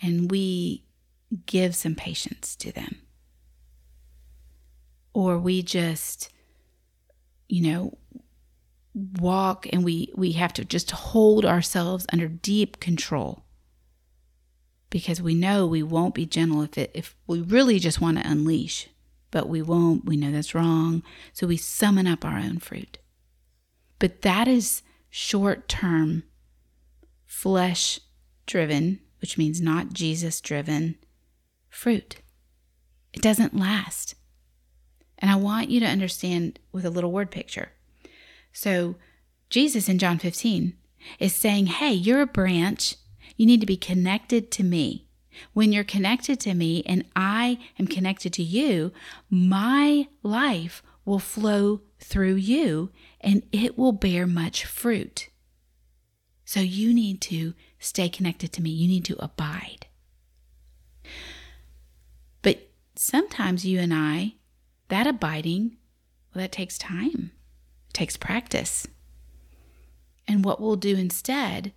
and 0.02 0.30
we 0.30 0.84
give 1.46 1.74
some 1.74 1.94
patience 1.94 2.54
to 2.56 2.72
them. 2.72 3.02
Or 5.14 5.38
we 5.38 5.62
just, 5.62 6.30
you 7.48 7.72
know, 7.72 7.98
walk 8.94 9.66
and 9.72 9.82
we, 9.84 10.12
we 10.14 10.32
have 10.32 10.52
to 10.54 10.64
just 10.64 10.90
hold 10.90 11.46
ourselves 11.46 12.06
under 12.12 12.28
deep 12.28 12.80
control 12.80 13.45
because 14.96 15.20
we 15.20 15.34
know 15.34 15.66
we 15.66 15.82
won't 15.82 16.14
be 16.14 16.24
gentle 16.24 16.62
if 16.62 16.78
it 16.78 16.90
if 16.94 17.14
we 17.26 17.38
really 17.38 17.78
just 17.78 18.00
want 18.00 18.16
to 18.16 18.26
unleash 18.26 18.88
but 19.30 19.46
we 19.46 19.60
won't 19.60 20.06
we 20.06 20.16
know 20.16 20.32
that's 20.32 20.54
wrong. 20.54 21.02
So 21.34 21.46
we 21.46 21.58
summon 21.58 22.06
up 22.06 22.24
our 22.24 22.38
own 22.38 22.60
fruit. 22.60 22.96
But 23.98 24.22
that 24.22 24.48
is 24.48 24.80
short 25.10 25.68
term 25.68 26.22
flesh 27.26 28.00
driven 28.46 29.00
which 29.20 29.36
means 29.36 29.60
not 29.60 29.92
Jesus 29.92 30.40
driven 30.40 30.96
fruit. 31.68 32.16
It 33.12 33.20
doesn't 33.20 33.54
last. 33.54 34.14
And 35.18 35.30
i 35.30 35.36
want 35.36 35.68
you 35.68 35.78
to 35.80 35.86
understand 35.86 36.58
with 36.72 36.86
a 36.86 36.90
little 36.90 37.12
word 37.12 37.30
picture. 37.30 37.68
So 38.50 38.94
jesus 39.50 39.90
in 39.90 39.98
john 39.98 40.18
15 40.18 40.72
is 41.18 41.34
saying 41.34 41.66
hey 41.66 41.92
you're 41.92 42.22
a 42.22 42.26
branch 42.26 42.96
you 43.36 43.46
need 43.46 43.60
to 43.60 43.66
be 43.66 43.76
connected 43.76 44.50
to 44.52 44.62
me. 44.62 45.06
When 45.52 45.72
you're 45.72 45.84
connected 45.84 46.40
to 46.40 46.54
me 46.54 46.82
and 46.86 47.04
I 47.14 47.58
am 47.78 47.86
connected 47.86 48.32
to 48.34 48.42
you, 48.42 48.92
my 49.28 50.08
life 50.22 50.82
will 51.04 51.18
flow 51.18 51.82
through 52.00 52.34
you 52.34 52.90
and 53.20 53.42
it 53.52 53.78
will 53.78 53.92
bear 53.92 54.26
much 54.26 54.64
fruit. 54.64 55.28
So 56.44 56.60
you 56.60 56.94
need 56.94 57.20
to 57.22 57.54
stay 57.78 58.08
connected 58.08 58.52
to 58.54 58.62
me. 58.62 58.70
You 58.70 58.88
need 58.88 59.04
to 59.06 59.22
abide. 59.22 59.86
But 62.42 62.70
sometimes 62.94 63.64
you 63.64 63.80
and 63.80 63.92
I, 63.92 64.34
that 64.88 65.06
abiding, 65.06 65.76
well, 66.34 66.42
that 66.42 66.52
takes 66.52 66.78
time, 66.78 67.32
it 67.88 67.94
takes 67.94 68.16
practice. 68.16 68.86
And 70.28 70.44
what 70.44 70.60
we'll 70.60 70.76
do 70.76 70.96
instead 70.96 71.72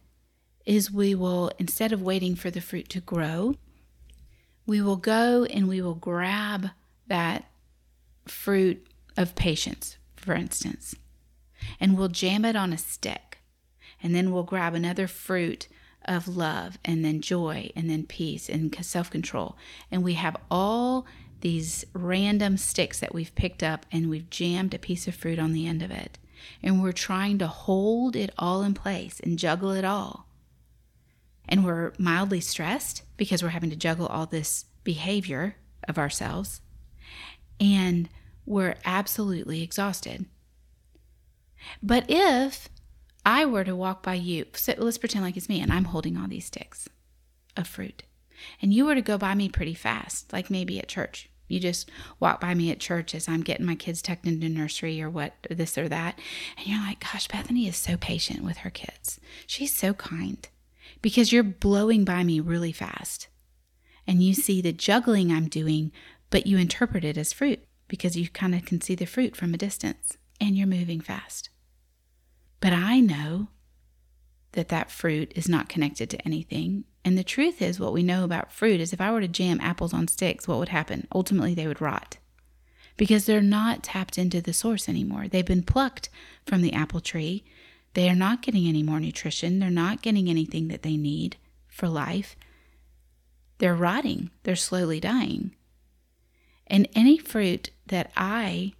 is 0.69 0.91
we 0.91 1.15
will, 1.15 1.49
instead 1.57 1.91
of 1.91 1.99
waiting 1.99 2.35
for 2.35 2.51
the 2.51 2.61
fruit 2.61 2.87
to 2.89 3.01
grow, 3.01 3.55
we 4.67 4.79
will 4.79 4.97
go 4.97 5.43
and 5.45 5.67
we 5.67 5.81
will 5.81 5.95
grab 5.95 6.69
that 7.07 7.49
fruit 8.27 8.85
of 9.17 9.33
patience, 9.33 9.97
for 10.15 10.33
instance, 10.35 10.93
and 11.79 11.97
we'll 11.97 12.07
jam 12.07 12.45
it 12.45 12.55
on 12.55 12.71
a 12.71 12.77
stick. 12.77 13.39
And 14.03 14.13
then 14.13 14.31
we'll 14.31 14.43
grab 14.43 14.75
another 14.75 15.07
fruit 15.07 15.67
of 16.05 16.27
love 16.27 16.77
and 16.85 17.03
then 17.03 17.19
joy 17.19 17.71
and 17.75 17.89
then 17.89 18.05
peace 18.05 18.47
and 18.47 18.73
self 18.85 19.09
control. 19.09 19.57
And 19.89 20.03
we 20.03 20.13
have 20.13 20.37
all 20.51 21.07
these 21.41 21.83
random 21.93 22.57
sticks 22.57 22.99
that 22.99 23.15
we've 23.15 23.33
picked 23.33 23.63
up 23.63 23.87
and 23.91 24.07
we've 24.07 24.29
jammed 24.29 24.75
a 24.75 24.79
piece 24.79 25.07
of 25.07 25.15
fruit 25.15 25.39
on 25.39 25.53
the 25.53 25.65
end 25.65 25.81
of 25.81 25.89
it. 25.89 26.19
And 26.61 26.83
we're 26.83 26.91
trying 26.91 27.39
to 27.39 27.47
hold 27.47 28.15
it 28.15 28.29
all 28.37 28.61
in 28.61 28.75
place 28.75 29.19
and 29.19 29.39
juggle 29.39 29.71
it 29.71 29.83
all 29.83 30.28
and 31.49 31.65
we're 31.65 31.91
mildly 31.97 32.39
stressed 32.39 33.03
because 33.17 33.43
we're 33.43 33.49
having 33.49 33.71
to 33.71 33.75
juggle 33.75 34.07
all 34.07 34.25
this 34.25 34.65
behavior 34.83 35.57
of 35.87 35.97
ourselves, 35.97 36.61
and 37.59 38.07
we're 38.45 38.75
absolutely 38.85 39.61
exhausted. 39.61 40.25
But 41.83 42.05
if 42.07 42.69
I 43.25 43.45
were 43.45 43.65
to 43.65 43.75
walk 43.75 44.01
by 44.01 44.13
you, 44.13 44.45
so 44.53 44.73
let's 44.77 44.97
pretend 44.97 45.25
like 45.25 45.35
it's 45.35 45.49
me 45.49 45.59
and 45.59 45.73
I'm 45.73 45.85
holding 45.85 46.15
all 46.15 46.27
these 46.27 46.45
sticks 46.45 46.87
of 47.57 47.67
fruit, 47.67 48.03
and 48.61 48.73
you 48.73 48.85
were 48.85 48.95
to 48.95 49.01
go 49.01 49.17
by 49.17 49.35
me 49.35 49.49
pretty 49.49 49.73
fast, 49.73 50.31
like 50.31 50.49
maybe 50.49 50.79
at 50.79 50.87
church. 50.87 51.29
You 51.49 51.59
just 51.59 51.89
walk 52.19 52.39
by 52.39 52.53
me 52.53 52.71
at 52.71 52.79
church 52.79 53.15
as 53.15 53.27
I'm 53.27 53.41
getting 53.41 53.65
my 53.65 53.73
kids 53.73 54.03
tucked 54.03 54.27
into 54.27 54.47
nursery 54.47 55.01
or 55.01 55.09
what, 55.09 55.33
this 55.49 55.79
or 55.79 55.89
that. 55.89 56.19
And 56.57 56.67
you're 56.67 56.79
like, 56.79 56.99
gosh, 56.99 57.27
Bethany 57.27 57.67
is 57.67 57.75
so 57.75 57.97
patient 57.97 58.43
with 58.43 58.57
her 58.57 58.69
kids. 58.69 59.19
She's 59.47 59.73
so 59.73 59.95
kind 59.95 60.47
because 61.01 61.31
you're 61.31 61.43
blowing 61.43 62.03
by 62.05 62.23
me 62.23 62.39
really 62.39 62.71
fast. 62.71 63.27
And 64.07 64.23
you 64.23 64.33
see 64.33 64.61
the 64.61 64.73
juggling 64.73 65.31
I'm 65.31 65.47
doing, 65.47 65.91
but 66.29 66.47
you 66.47 66.57
interpret 66.57 67.03
it 67.03 67.17
as 67.17 67.33
fruit. 67.33 67.63
because 67.89 68.15
you 68.15 68.29
kind 68.29 68.55
of 68.55 68.63
can 68.63 68.79
see 68.79 68.95
the 68.95 69.05
fruit 69.05 69.35
from 69.35 69.53
a 69.53 69.57
distance 69.57 70.17
and 70.39 70.55
you're 70.57 70.67
moving 70.67 71.01
fast. 71.01 71.49
But 72.61 72.71
I 72.71 73.01
know 73.01 73.49
that 74.53 74.69
that 74.69 74.91
fruit 74.91 75.33
is 75.35 75.49
not 75.49 75.67
connected 75.67 76.09
to 76.11 76.25
anything. 76.25 76.85
And 77.03 77.17
the 77.17 77.23
truth 77.23 77.61
is, 77.61 77.79
what 77.79 77.93
we 77.93 78.03
know 78.03 78.23
about 78.23 78.53
fruit 78.53 78.79
is 78.79 78.93
if 78.93 79.01
I 79.01 79.11
were 79.11 79.21
to 79.21 79.27
jam 79.27 79.59
apples 79.61 79.93
on 79.93 80.07
sticks, 80.07 80.47
what 80.47 80.59
would 80.59 80.69
happen? 80.69 81.07
Ultimately, 81.13 81.53
they 81.53 81.67
would 81.67 81.81
rot 81.81 82.17
because 82.97 83.25
they're 83.25 83.41
not 83.41 83.83
tapped 83.83 84.17
into 84.17 84.41
the 84.41 84.53
source 84.53 84.89
anymore. 84.89 85.27
They've 85.27 85.45
been 85.45 85.63
plucked 85.63 86.09
from 86.45 86.61
the 86.61 86.73
apple 86.73 86.99
tree. 86.99 87.45
They 87.99 88.09
are 88.09 88.15
not 88.15 88.41
getting 88.41 88.65
any 88.65 88.81
more 88.81 89.01
nutrition. 89.01 89.59
They're 89.59 89.69
not 89.69 90.01
getting 90.01 90.29
anything 90.29 90.69
that 90.69 90.83
they 90.83 90.95
need 90.95 91.35
for 91.67 91.89
life. 91.89 92.37
They're 93.57 93.75
rotting, 93.75 94.29
they're 94.43 94.55
slowly 94.55 95.01
dying. 95.01 95.53
And 96.65 96.87
any 96.95 97.17
fruit 97.17 97.71
that 97.87 98.09
I 98.15 98.71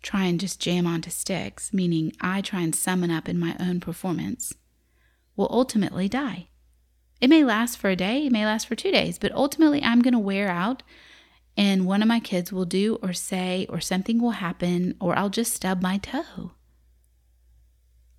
try 0.00 0.24
and 0.24 0.40
just 0.40 0.60
jam 0.60 0.86
onto 0.86 1.10
sticks, 1.10 1.74
meaning 1.74 2.14
I 2.22 2.40
try 2.40 2.62
and 2.62 2.74
summon 2.74 3.10
up 3.10 3.28
in 3.28 3.38
my 3.38 3.54
own 3.60 3.80
performance, 3.80 4.54
will 5.36 5.48
ultimately 5.50 6.08
die. 6.08 6.48
It 7.20 7.28
may 7.28 7.44
last 7.44 7.76
for 7.76 7.90
a 7.90 7.96
day, 7.96 8.24
it 8.24 8.32
may 8.32 8.46
last 8.46 8.66
for 8.66 8.76
two 8.76 8.92
days, 8.92 9.18
but 9.18 9.30
ultimately 9.32 9.82
I'm 9.82 10.00
going 10.00 10.14
to 10.14 10.18
wear 10.18 10.48
out 10.48 10.82
and 11.54 11.84
one 11.84 12.00
of 12.00 12.08
my 12.08 12.20
kids 12.20 12.50
will 12.50 12.64
do 12.64 12.98
or 13.02 13.12
say, 13.12 13.66
or 13.68 13.78
something 13.78 14.22
will 14.22 14.30
happen, 14.30 14.94
or 15.02 15.18
I'll 15.18 15.28
just 15.28 15.52
stub 15.52 15.82
my 15.82 15.98
toe. 15.98 16.52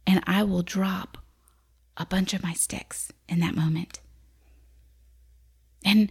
And 0.07 0.23
I 0.25 0.43
will 0.43 0.63
drop 0.63 1.17
a 1.97 2.05
bunch 2.05 2.33
of 2.33 2.43
my 2.43 2.53
sticks 2.53 3.11
in 3.27 3.39
that 3.39 3.55
moment. 3.55 3.99
And 5.83 6.09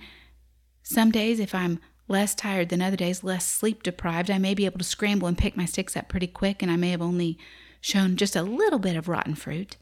some 0.83 1.11
days, 1.11 1.41
if 1.41 1.55
I'm 1.55 1.81
less 2.09 2.35
tired 2.35 2.69
than 2.69 2.83
other 2.83 2.97
days, 2.97 3.23
less 3.23 3.47
sleep 3.47 3.83
deprived, 3.83 4.31
I 4.31 4.39
may 4.39 4.55
be 4.55 4.67
able 4.67 4.79
to 4.79 4.85
scramble 4.85 5.29
and 5.29 5.39
pick 5.39 5.57
my 5.57 5.65
sticks 5.65 5.97
up 5.97 6.09
pretty 6.09 6.27
quick, 6.27 6.63
and 6.63 6.71
I 6.71 6.77
may 6.77 6.91
have 6.91 7.03
only 7.03 7.39
shown 7.81 8.17
just 8.17 8.37
a 8.37 8.43
little 8.43 8.79
bit 8.79 8.97
of 8.97 9.09
rotten 9.09 9.35
fruit. 9.35 9.77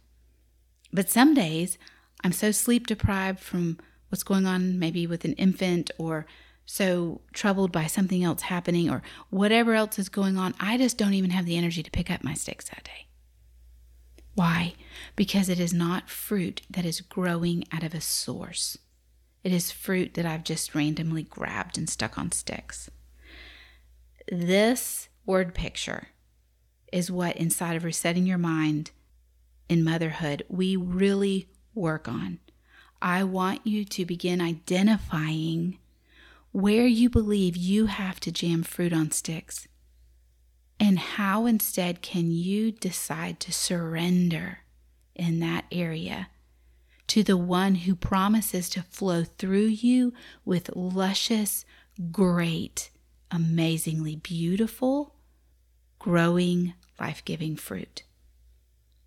But 0.92 1.10
some 1.10 1.34
days, 1.34 1.78
I'm 2.22 2.32
so 2.32 2.50
sleep 2.50 2.86
deprived 2.86 3.40
from 3.40 3.78
what's 4.08 4.22
going 4.22 4.46
on, 4.46 4.78
maybe 4.78 5.06
with 5.06 5.24
an 5.24 5.34
infant, 5.34 5.90
or 5.98 6.26
so 6.64 7.22
troubled 7.32 7.72
by 7.72 7.86
something 7.86 8.22
else 8.22 8.42
happening, 8.42 8.90
or 8.90 9.02
whatever 9.30 9.74
else 9.74 9.98
is 9.98 10.10
going 10.10 10.36
on, 10.36 10.54
I 10.60 10.76
just 10.76 10.98
don't 10.98 11.14
even 11.14 11.30
have 11.30 11.46
the 11.46 11.56
energy 11.56 11.82
to 11.82 11.90
pick 11.90 12.10
up 12.10 12.22
my 12.22 12.34
sticks 12.34 12.68
that 12.68 12.84
day. 12.84 13.07
Why? 14.38 14.75
Because 15.16 15.49
it 15.49 15.59
is 15.59 15.75
not 15.75 16.09
fruit 16.09 16.62
that 16.71 16.85
is 16.85 17.00
growing 17.00 17.64
out 17.73 17.83
of 17.83 17.92
a 17.92 18.00
source. 18.00 18.78
It 19.42 19.52
is 19.52 19.73
fruit 19.73 20.14
that 20.14 20.25
I've 20.25 20.45
just 20.45 20.76
randomly 20.76 21.25
grabbed 21.25 21.76
and 21.76 21.90
stuck 21.90 22.16
on 22.16 22.30
sticks. 22.30 22.88
This 24.30 25.09
word 25.26 25.57
picture 25.57 26.11
is 26.92 27.11
what 27.11 27.35
inside 27.35 27.75
of 27.75 27.83
resetting 27.83 28.26
your 28.26 28.38
mind 28.38 28.92
in 29.68 29.83
motherhood 29.83 30.45
we 30.49 30.76
really 30.76 31.49
work 31.75 32.07
on. 32.07 32.38
I 33.02 33.25
want 33.25 33.66
you 33.66 33.85
to 33.87 34.04
begin 34.04 34.40
identifying 34.40 35.80
where 36.52 36.87
you 36.87 37.11
believe 37.11 37.57
you 37.57 37.87
have 37.87 38.21
to 38.21 38.30
jam 38.30 38.62
fruit 38.62 38.92
on 38.92 39.11
sticks 39.11 39.66
and 40.80 40.99
how 40.99 41.47
instead 41.47 42.02
can 42.02 42.30
you 42.30 42.70
decide 42.70 43.40
to 43.40 43.52
surrender 43.52 44.61
in 45.14 45.40
that 45.40 45.64
area 45.73 46.28
to 47.08 47.23
the 47.23 47.37
one 47.37 47.75
who 47.75 47.94
promises 47.94 48.68
to 48.68 48.82
flow 48.82 49.25
through 49.25 49.66
you 49.66 50.12
with 50.44 50.75
luscious, 50.76 51.64
great, 52.12 52.90
amazingly 53.30 54.16
beautiful, 54.16 55.14
growing, 55.99 56.75
life-giving 57.00 57.56
fruit. 57.56 58.02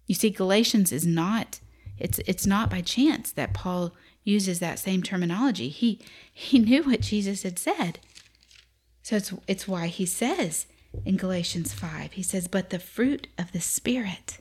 You 0.07 0.15
see 0.15 0.29
Galatians 0.29 0.91
is 0.91 1.05
not 1.05 1.59
it's 1.97 2.19
it's 2.25 2.47
not 2.47 2.69
by 2.69 2.81
chance 2.81 3.31
that 3.33 3.53
Paul 3.53 3.93
uses 4.23 4.59
that 4.59 4.79
same 4.79 5.03
terminology. 5.03 5.69
He 5.69 5.99
he 6.33 6.57
knew 6.57 6.83
what 6.83 7.01
Jesus 7.01 7.43
had 7.43 7.59
said. 7.59 7.99
So 9.03 9.17
it's 9.17 9.33
it's 9.47 9.67
why 9.67 9.87
he 9.87 10.05
says 10.05 10.65
in 11.05 11.17
Galatians 11.17 11.73
5, 11.73 12.13
he 12.13 12.23
says, 12.23 12.47
"But 12.47 12.69
the 12.69 12.79
fruit 12.79 13.27
of 13.37 13.51
the 13.51 13.61
spirit 13.61 14.39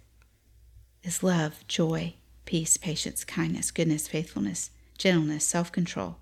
is 1.03 1.23
love, 1.23 1.67
joy, 1.69 2.15
peace, 2.45 2.77
patience, 2.77 3.25
kindness, 3.25 3.71
goodness, 3.71 4.09
faithfulness, 4.09 4.71
gentleness, 4.99 5.47
self 5.47 5.71
control. 5.73 6.17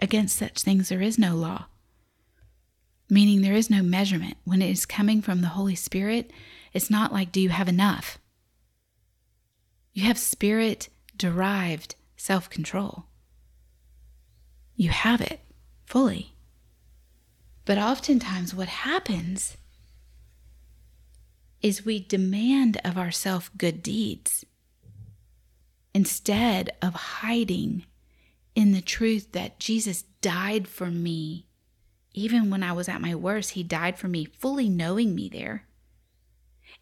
Against 0.00 0.36
such 0.36 0.62
things 0.62 0.88
there 0.88 1.02
is 1.02 1.18
no 1.18 1.34
law. 1.34 1.66
Meaning 3.08 3.42
there 3.42 3.54
is 3.54 3.68
no 3.68 3.82
measurement. 3.82 4.36
When 4.44 4.62
it 4.62 4.70
is 4.70 4.86
coming 4.86 5.20
from 5.20 5.40
the 5.40 5.48
Holy 5.48 5.74
Spirit, 5.74 6.30
it's 6.72 6.90
not 6.90 7.12
like, 7.12 7.32
do 7.32 7.40
you 7.40 7.48
have 7.48 7.68
enough? 7.68 8.18
You 9.92 10.04
have 10.04 10.18
spirit 10.18 10.88
derived 11.16 11.96
self 12.16 12.48
control. 12.48 13.06
You 14.76 14.90
have 14.90 15.20
it 15.20 15.40
fully. 15.84 16.34
But 17.64 17.78
oftentimes, 17.78 18.54
what 18.54 18.68
happens 18.68 19.56
is 21.62 21.84
we 21.84 22.00
demand 22.00 22.80
of 22.84 22.96
ourselves 22.96 23.50
good 23.56 23.82
deeds 23.82 24.44
instead 25.94 26.70
of 26.80 26.94
hiding 26.94 27.84
in 28.54 28.72
the 28.72 28.80
truth 28.80 29.32
that 29.32 29.60
Jesus 29.60 30.02
died 30.20 30.66
for 30.66 30.86
me. 30.90 31.46
Even 32.12 32.50
when 32.50 32.62
I 32.62 32.72
was 32.72 32.88
at 32.88 33.00
my 33.00 33.14
worst, 33.14 33.50
He 33.50 33.62
died 33.62 33.98
for 33.98 34.08
me, 34.08 34.24
fully 34.24 34.68
knowing 34.68 35.14
me 35.14 35.28
there. 35.28 35.66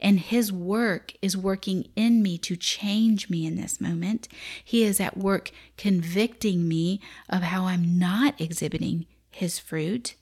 And 0.00 0.20
His 0.20 0.52
work 0.52 1.12
is 1.20 1.36
working 1.36 1.88
in 1.96 2.22
me 2.22 2.38
to 2.38 2.56
change 2.56 3.28
me 3.28 3.46
in 3.46 3.56
this 3.56 3.80
moment. 3.80 4.28
He 4.64 4.84
is 4.84 5.00
at 5.00 5.16
work 5.16 5.50
convicting 5.76 6.68
me 6.68 7.00
of 7.28 7.42
how 7.42 7.64
I'm 7.64 7.98
not 7.98 8.40
exhibiting 8.40 9.06
His 9.30 9.58
fruit. 9.58 10.14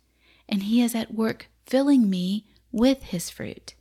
And 0.49 0.65
He 0.65 0.83
is 0.83 0.95
at 0.95 1.15
work 1.15 1.49
filling 1.67 2.09
me 2.09 2.47
with 2.73 3.03
His 3.05 3.31
fruit. 3.31 3.75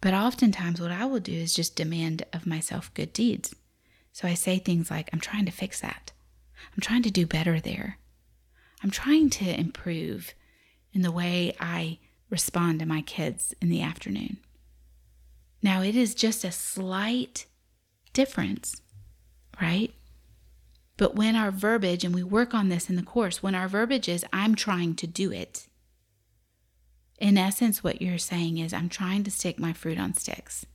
But 0.00 0.14
oftentimes, 0.14 0.80
what 0.80 0.92
I 0.92 1.04
will 1.06 1.20
do 1.20 1.32
is 1.32 1.54
just 1.54 1.76
demand 1.76 2.24
of 2.32 2.46
myself 2.46 2.92
good 2.94 3.12
deeds. 3.12 3.54
So 4.12 4.28
I 4.28 4.34
say 4.34 4.58
things 4.58 4.90
like, 4.90 5.10
I'm 5.12 5.20
trying 5.20 5.44
to 5.46 5.52
fix 5.52 5.80
that. 5.80 6.12
I'm 6.72 6.80
trying 6.80 7.02
to 7.02 7.10
do 7.10 7.26
better 7.26 7.60
there. 7.60 7.98
I'm 8.82 8.90
trying 8.90 9.30
to 9.30 9.58
improve 9.58 10.34
in 10.92 11.02
the 11.02 11.12
way 11.12 11.54
I 11.60 11.98
respond 12.30 12.80
to 12.80 12.86
my 12.86 13.02
kids 13.02 13.54
in 13.60 13.68
the 13.68 13.82
afternoon. 13.82 14.38
Now, 15.62 15.82
it 15.82 15.96
is 15.96 16.14
just 16.14 16.44
a 16.44 16.52
slight 16.52 17.46
difference, 18.12 18.80
right? 19.60 19.92
But 20.98 21.14
when 21.14 21.36
our 21.36 21.50
verbiage, 21.50 22.04
and 22.04 22.14
we 22.14 22.22
work 22.22 22.52
on 22.52 22.68
this 22.68 22.90
in 22.90 22.96
the 22.96 23.02
course, 23.02 23.42
when 23.42 23.54
our 23.54 23.68
verbiage 23.68 24.08
is, 24.08 24.26
I'm 24.32 24.54
trying 24.54 24.96
to 24.96 25.06
do 25.06 25.32
it, 25.32 25.68
in 27.18 27.38
essence, 27.38 27.82
what 27.82 28.02
you're 28.02 28.18
saying 28.18 28.58
is, 28.58 28.74
I'm 28.74 28.88
trying 28.88 29.24
to 29.24 29.30
stick 29.30 29.58
my 29.58 29.72
fruit 29.72 29.98
on 29.98 30.12
sticks. 30.14 30.66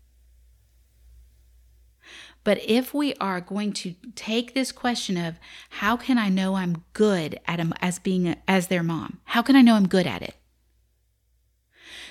But 2.43 2.59
if 2.67 2.93
we 2.93 3.13
are 3.15 3.39
going 3.39 3.71
to 3.73 3.95
take 4.15 4.53
this 4.53 4.71
question 4.71 5.15
of 5.17 5.39
how 5.69 5.95
can 5.95 6.17
I 6.17 6.29
know 6.29 6.55
I'm 6.55 6.83
good 6.93 7.39
at 7.45 7.57
them 7.57 7.73
as 7.79 7.99
being 7.99 8.27
a, 8.27 8.37
as 8.47 8.67
their 8.67 8.83
mom? 8.83 9.19
How 9.25 9.41
can 9.41 9.55
I 9.55 9.61
know 9.61 9.75
I'm 9.75 9.87
good 9.87 10.07
at 10.07 10.21
it? 10.21 10.35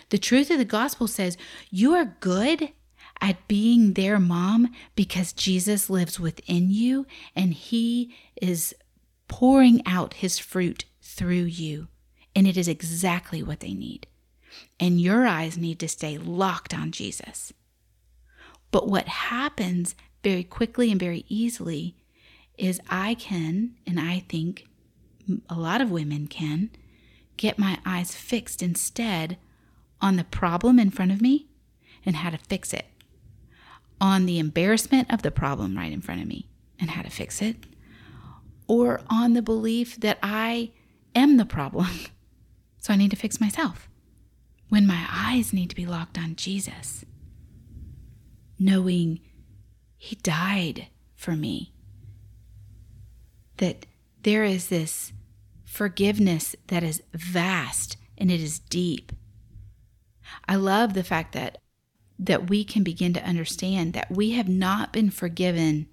The 0.09 0.19
truth 0.19 0.51
of 0.51 0.59
the 0.59 0.65
gospel 0.65 1.07
says 1.07 1.37
you 1.71 1.95
are 1.95 2.17
good 2.21 2.73
at 3.23 3.49
being 3.49 3.95
their 3.95 4.19
mom 4.19 4.71
because 4.95 5.33
Jesus 5.33 5.89
lives 5.89 6.21
within 6.21 6.71
you 6.71 7.07
and 7.35 7.55
he 7.55 8.15
is 8.41 8.75
pouring 9.29 9.81
out 9.87 10.15
his 10.15 10.39
fruit 10.39 10.85
through 11.01 11.45
you. 11.45 11.89
And 12.35 12.47
it 12.47 12.59
is 12.59 12.69
exactly 12.69 13.43
what 13.43 13.61
they 13.61 13.73
need 13.73 14.07
and 14.79 15.01
your 15.01 15.27
eyes 15.27 15.57
need 15.57 15.79
to 15.81 15.89
stay 15.89 16.19
locked 16.19 16.75
on 16.75 16.91
Jesus. 16.91 17.53
But 18.71 18.89
what 18.89 19.07
happens 19.07 19.95
very 20.23 20.45
quickly 20.45 20.91
and 20.91 21.01
very 21.01 21.25
easily 21.29 21.97
is 22.57 22.81
I 22.89 23.15
can, 23.15 23.77
and 23.87 24.01
I 24.01 24.21
think 24.29 24.67
a 25.49 25.55
lot 25.55 25.81
of 25.81 25.91
women 25.91 26.27
can, 26.27 26.71
get 27.37 27.59
my 27.59 27.79
eyes 27.85 28.15
fixed 28.15 28.63
instead 28.63 29.39
on 30.01 30.17
the 30.17 30.25
problem 30.25 30.79
in 30.79 30.91
front 30.91 31.13
of 31.13 31.23
me 31.23 31.47
and 32.05 32.17
how 32.17 32.31
to 32.31 32.39
fix 32.39 32.73
it, 32.73 32.87
on 34.03 34.27
the 34.27 34.41
embarrassment 34.41 35.11
of 35.13 35.23
the 35.23 35.31
problem 35.31 35.77
right 35.77 35.93
in 35.93 36.01
front 36.01 36.21
of 36.21 36.27
me 36.27 36.49
and 36.81 36.91
how 36.91 37.03
to 37.03 37.09
fix 37.09 37.41
it, 37.41 37.57
or 38.67 39.01
on 39.09 39.35
the 39.35 39.41
belief 39.41 39.97
that 40.01 40.19
I 40.23 40.73
am 41.15 41.37
the 41.37 41.47
problem, 41.47 41.87
so 42.79 42.93
I 42.93 42.97
need 42.97 43.13
to 43.13 43.17
fix 43.17 43.41
myself 43.41 43.89
when 44.69 44.87
my 44.87 45.07
eyes 45.09 45.53
need 45.53 45.71
to 45.71 45.77
be 45.77 45.87
locked 45.87 46.19
on 46.19 46.35
Jesus, 46.35 47.05
knowing 48.59 49.21
He 49.97 50.17
died 50.17 50.89
for 51.15 51.33
me, 51.33 51.73
that 53.59 53.87
there 54.23 54.43
is 54.43 54.67
this 54.67 55.13
forgiveness 55.65 56.57
that 56.67 56.83
is 56.83 57.03
vast 57.15 57.97
and 58.19 58.33
it 58.33 58.41
is 58.41 58.59
deep. 58.59 59.13
I 60.49 60.57
love 60.57 60.95
the 60.95 61.05
fact 61.05 61.35
that 61.35 61.59
that 62.27 62.49
we 62.49 62.63
can 62.63 62.85
begin 62.85 63.13
to 63.13 63.25
understand 63.25 63.95
that 63.95 64.11
we 64.11 64.31
have 64.33 64.49
not 64.49 64.93
been 64.93 65.11
forgiven 65.11 65.89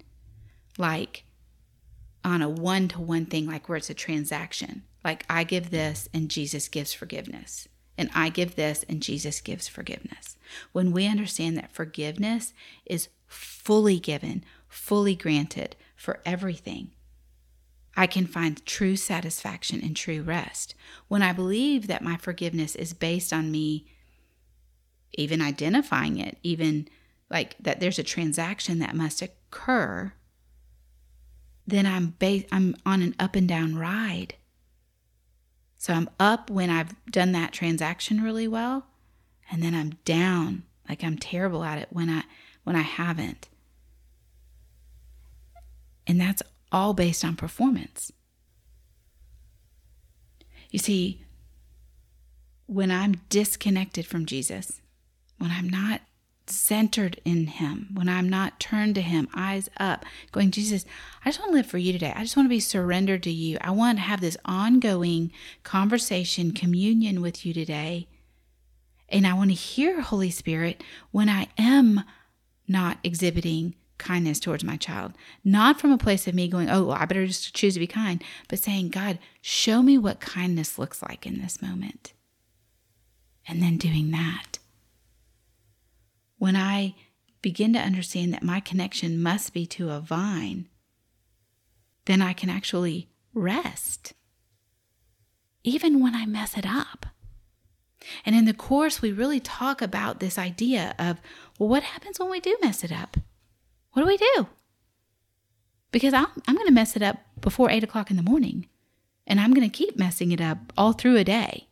like 0.78 1.24
on 2.24 2.40
a 2.40 2.48
one 2.48 2.86
to 2.88 3.00
one 3.00 3.26
thing, 3.26 3.46
like 3.46 3.68
where 3.68 3.78
it's 3.78 3.90
a 3.90 3.94
transaction. 3.94 4.84
Like 5.04 5.24
I 5.28 5.42
give 5.42 5.70
this 5.70 6.08
and 6.14 6.30
Jesus 6.30 6.68
gives 6.68 6.92
forgiveness. 6.92 7.66
And 7.98 8.10
I 8.14 8.28
give 8.28 8.54
this 8.54 8.84
and 8.88 9.02
Jesus 9.02 9.40
gives 9.40 9.66
forgiveness. 9.66 10.36
When 10.72 10.92
we 10.92 11.08
understand 11.08 11.56
that 11.58 11.74
forgiveness 11.74 12.54
is 12.86 13.08
fully 13.26 13.98
given, 13.98 14.44
fully 14.68 15.16
granted 15.16 15.74
for 15.96 16.20
everything, 16.24 16.92
I 17.96 18.06
can 18.06 18.26
find 18.26 18.64
true 18.64 18.94
satisfaction 18.94 19.80
and 19.82 19.96
true 19.96 20.22
rest. 20.22 20.76
When 21.08 21.22
I 21.22 21.32
believe 21.32 21.88
that 21.88 22.04
my 22.04 22.16
forgiveness 22.16 22.76
is 22.76 22.94
based 22.94 23.32
on 23.32 23.50
me 23.50 23.84
even 25.14 25.40
identifying 25.40 26.18
it, 26.18 26.38
even 26.42 26.88
like 27.30 27.56
that 27.60 27.80
there's 27.80 27.98
a 27.98 28.04
transaction 28.04 28.78
that 28.78 28.94
must 28.94 29.22
occur, 29.22 30.12
then 31.66 31.86
I'm 31.86 32.14
ba- 32.18 32.44
I'm 32.52 32.76
on 32.84 33.02
an 33.02 33.14
up 33.18 33.36
and 33.36 33.48
down 33.48 33.76
ride. 33.76 34.34
So 35.76 35.94
I'm 35.94 36.10
up 36.18 36.50
when 36.50 36.68
I've 36.68 36.94
done 37.10 37.32
that 37.32 37.52
transaction 37.52 38.22
really 38.22 38.48
well, 38.48 38.86
and 39.50 39.62
then 39.62 39.74
I'm 39.74 39.90
down 40.04 40.64
like 40.88 41.04
I'm 41.04 41.16
terrible 41.16 41.62
at 41.64 41.78
it 41.78 41.88
when 41.90 42.10
I 42.10 42.24
when 42.64 42.76
I 42.76 42.82
haven't. 42.82 43.48
And 46.06 46.20
that's 46.20 46.42
all 46.72 46.94
based 46.94 47.24
on 47.24 47.36
performance. 47.36 48.12
You 50.70 50.78
see, 50.78 51.22
when 52.66 52.90
I'm 52.90 53.20
disconnected 53.28 54.06
from 54.06 54.26
Jesus, 54.26 54.80
when 55.40 55.50
I'm 55.50 55.68
not 55.68 56.02
centered 56.46 57.18
in 57.24 57.46
Him, 57.46 57.88
when 57.94 58.08
I'm 58.08 58.28
not 58.28 58.60
turned 58.60 58.94
to 58.96 59.00
Him, 59.00 59.26
eyes 59.34 59.70
up, 59.78 60.04
going, 60.32 60.50
Jesus, 60.50 60.84
I 61.24 61.30
just 61.30 61.40
want 61.40 61.52
to 61.52 61.56
live 61.56 61.66
for 61.66 61.78
you 61.78 61.92
today. 61.92 62.12
I 62.14 62.22
just 62.22 62.36
want 62.36 62.46
to 62.46 62.50
be 62.50 62.60
surrendered 62.60 63.22
to 63.22 63.30
you. 63.30 63.56
I 63.62 63.70
want 63.70 63.98
to 63.98 64.02
have 64.02 64.20
this 64.20 64.36
ongoing 64.44 65.32
conversation, 65.62 66.52
communion 66.52 67.22
with 67.22 67.46
you 67.46 67.54
today. 67.54 68.06
And 69.08 69.26
I 69.26 69.32
want 69.32 69.50
to 69.50 69.54
hear, 69.54 70.02
Holy 70.02 70.30
Spirit, 70.30 70.84
when 71.10 71.30
I 71.30 71.48
am 71.56 72.04
not 72.68 72.98
exhibiting 73.02 73.74
kindness 73.96 74.40
towards 74.40 74.62
my 74.62 74.76
child, 74.76 75.12
not 75.42 75.80
from 75.80 75.90
a 75.90 75.98
place 75.98 76.28
of 76.28 76.34
me 76.34 76.48
going, 76.48 76.68
oh, 76.68 76.84
well, 76.84 76.96
I 76.96 77.06
better 77.06 77.26
just 77.26 77.54
choose 77.54 77.74
to 77.74 77.80
be 77.80 77.86
kind, 77.86 78.22
but 78.48 78.58
saying, 78.58 78.90
God, 78.90 79.18
show 79.40 79.82
me 79.82 79.96
what 79.96 80.20
kindness 80.20 80.78
looks 80.78 81.02
like 81.02 81.26
in 81.26 81.40
this 81.40 81.62
moment. 81.62 82.12
And 83.48 83.62
then 83.62 83.78
doing 83.78 84.10
that 84.10 84.58
when 86.40 86.56
I 86.56 86.94
begin 87.42 87.74
to 87.74 87.78
understand 87.78 88.32
that 88.32 88.42
my 88.42 88.60
connection 88.60 89.22
must 89.22 89.52
be 89.52 89.66
to 89.66 89.90
a 89.90 90.00
vine, 90.00 90.68
then 92.06 92.22
I 92.22 92.32
can 92.32 92.48
actually 92.48 93.10
rest, 93.34 94.14
even 95.62 96.00
when 96.02 96.14
I 96.14 96.24
mess 96.24 96.56
it 96.56 96.64
up. 96.66 97.04
And 98.24 98.34
in 98.34 98.46
the 98.46 98.54
course, 98.54 99.02
we 99.02 99.12
really 99.12 99.38
talk 99.38 99.82
about 99.82 100.20
this 100.20 100.38
idea 100.38 100.94
of, 100.98 101.20
well, 101.58 101.68
what 101.68 101.82
happens 101.82 102.18
when 102.18 102.30
we 102.30 102.40
do 102.40 102.56
mess 102.62 102.82
it 102.82 102.90
up? 102.90 103.18
What 103.92 104.00
do 104.00 104.08
we 104.08 104.16
do? 104.16 104.46
Because 105.92 106.14
I'm, 106.14 106.28
I'm 106.48 106.54
going 106.54 106.68
to 106.68 106.72
mess 106.72 106.96
it 106.96 107.02
up 107.02 107.18
before 107.42 107.68
eight 107.68 107.84
o'clock 107.84 108.10
in 108.10 108.16
the 108.16 108.22
morning, 108.22 108.66
and 109.26 109.38
I'm 109.38 109.52
going 109.52 109.70
to 109.70 109.78
keep 109.78 109.98
messing 109.98 110.32
it 110.32 110.40
up 110.40 110.72
all 110.74 110.94
through 110.94 111.18
a 111.18 111.24
day. 111.24 111.66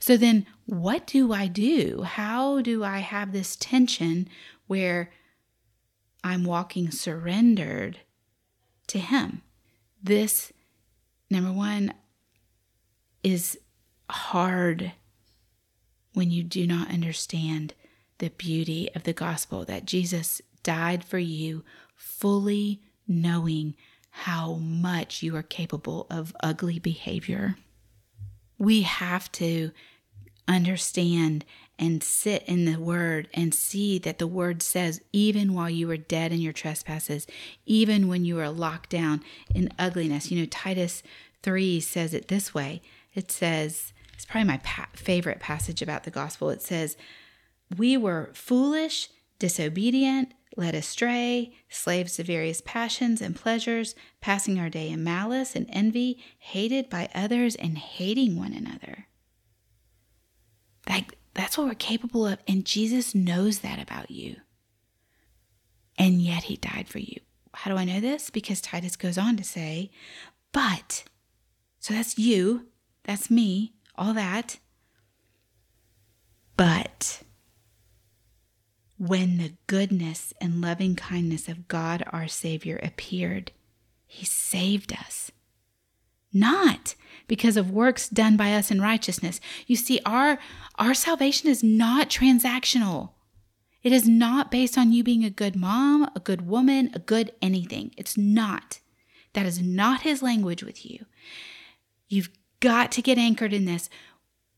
So 0.00 0.16
then, 0.16 0.46
what 0.66 1.06
do 1.06 1.32
I 1.32 1.46
do? 1.46 2.02
How 2.02 2.60
do 2.60 2.84
I 2.84 2.98
have 2.98 3.32
this 3.32 3.56
tension 3.56 4.28
where 4.66 5.10
I'm 6.22 6.44
walking 6.44 6.90
surrendered 6.90 7.98
to 8.88 8.98
Him? 8.98 9.42
This, 10.02 10.52
number 11.30 11.52
one, 11.52 11.94
is 13.22 13.58
hard 14.10 14.92
when 16.14 16.30
you 16.30 16.42
do 16.42 16.66
not 16.66 16.90
understand 16.90 17.74
the 18.18 18.30
beauty 18.30 18.88
of 18.94 19.04
the 19.04 19.12
gospel 19.12 19.64
that 19.64 19.84
Jesus 19.84 20.42
died 20.62 21.04
for 21.04 21.18
you, 21.18 21.64
fully 21.94 22.82
knowing 23.06 23.74
how 24.10 24.54
much 24.54 25.22
you 25.22 25.36
are 25.36 25.42
capable 25.42 26.06
of 26.10 26.34
ugly 26.42 26.78
behavior. 26.78 27.56
We 28.58 28.82
have 28.82 29.30
to 29.32 29.70
understand 30.46 31.44
and 31.78 32.02
sit 32.02 32.42
in 32.44 32.64
the 32.64 32.80
word 32.80 33.28
and 33.32 33.54
see 33.54 33.98
that 33.98 34.18
the 34.18 34.26
word 34.26 34.62
says, 34.62 35.00
even 35.12 35.54
while 35.54 35.70
you 35.70 35.86
were 35.86 35.96
dead 35.96 36.32
in 36.32 36.40
your 36.40 36.52
trespasses, 36.52 37.26
even 37.66 38.08
when 38.08 38.24
you 38.24 38.34
were 38.34 38.48
locked 38.48 38.90
down 38.90 39.22
in 39.54 39.70
ugliness. 39.78 40.30
You 40.30 40.40
know, 40.40 40.46
Titus 40.46 41.02
3 41.42 41.78
says 41.78 42.14
it 42.14 42.28
this 42.28 42.52
way 42.52 42.82
it 43.14 43.30
says, 43.32 43.92
it's 44.14 44.24
probably 44.24 44.46
my 44.46 44.58
pa- 44.58 44.88
favorite 44.94 45.40
passage 45.40 45.82
about 45.82 46.04
the 46.04 46.10
gospel. 46.10 46.50
It 46.50 46.62
says, 46.62 46.96
We 47.76 47.96
were 47.96 48.30
foolish, 48.32 49.08
disobedient, 49.38 50.32
led 50.58 50.74
astray, 50.74 51.52
slaves 51.68 52.16
to 52.16 52.24
various 52.24 52.60
passions 52.60 53.22
and 53.22 53.36
pleasures, 53.36 53.94
passing 54.20 54.58
our 54.58 54.68
day 54.68 54.90
in 54.90 55.04
malice 55.04 55.54
and 55.54 55.66
envy, 55.70 56.22
hated 56.38 56.90
by 56.90 57.08
others 57.14 57.54
and 57.54 57.78
hating 57.78 58.36
one 58.36 58.52
another. 58.52 59.06
Like 60.88 61.16
that's 61.34 61.56
what 61.56 61.68
we're 61.68 61.74
capable 61.74 62.26
of 62.26 62.40
and 62.48 62.64
Jesus 62.64 63.14
knows 63.14 63.60
that 63.60 63.80
about 63.80 64.10
you. 64.10 64.36
And 65.96 66.20
yet 66.20 66.44
he 66.44 66.56
died 66.56 66.88
for 66.88 66.98
you. 66.98 67.20
How 67.54 67.70
do 67.70 67.76
I 67.76 67.84
know 67.84 68.00
this? 68.00 68.28
Because 68.28 68.60
Titus 68.60 68.96
goes 68.96 69.16
on 69.16 69.36
to 69.36 69.44
say, 69.44 69.90
but 70.52 71.04
so 71.78 71.94
that's 71.94 72.18
you, 72.18 72.66
that's 73.04 73.30
me, 73.30 73.74
all 73.96 74.12
that. 74.14 74.58
But 76.56 77.22
when 78.98 79.38
the 79.38 79.52
goodness 79.68 80.34
and 80.40 80.60
loving 80.60 80.96
kindness 80.96 81.48
of 81.48 81.68
God 81.68 82.02
our 82.10 82.28
Savior 82.28 82.78
appeared, 82.82 83.52
He 84.06 84.24
saved 84.24 84.92
us. 84.92 85.30
Not 86.32 86.94
because 87.26 87.56
of 87.56 87.70
works 87.70 88.08
done 88.08 88.36
by 88.36 88.52
us 88.52 88.70
in 88.70 88.80
righteousness. 88.80 89.40
You 89.66 89.76
see, 89.76 90.00
our, 90.04 90.38
our 90.76 90.94
salvation 90.94 91.48
is 91.48 91.62
not 91.62 92.10
transactional. 92.10 93.10
It 93.82 93.92
is 93.92 94.08
not 94.08 94.50
based 94.50 94.76
on 94.76 94.92
you 94.92 95.04
being 95.04 95.24
a 95.24 95.30
good 95.30 95.54
mom, 95.54 96.10
a 96.14 96.20
good 96.20 96.46
woman, 96.46 96.90
a 96.92 96.98
good 96.98 97.32
anything. 97.40 97.94
It's 97.96 98.18
not. 98.18 98.80
That 99.32 99.46
is 99.46 99.62
not 99.62 100.02
His 100.02 100.22
language 100.22 100.62
with 100.62 100.84
you. 100.84 101.06
You've 102.08 102.30
got 102.60 102.90
to 102.92 103.02
get 103.02 103.18
anchored 103.18 103.52
in 103.52 103.64
this. 103.64 103.88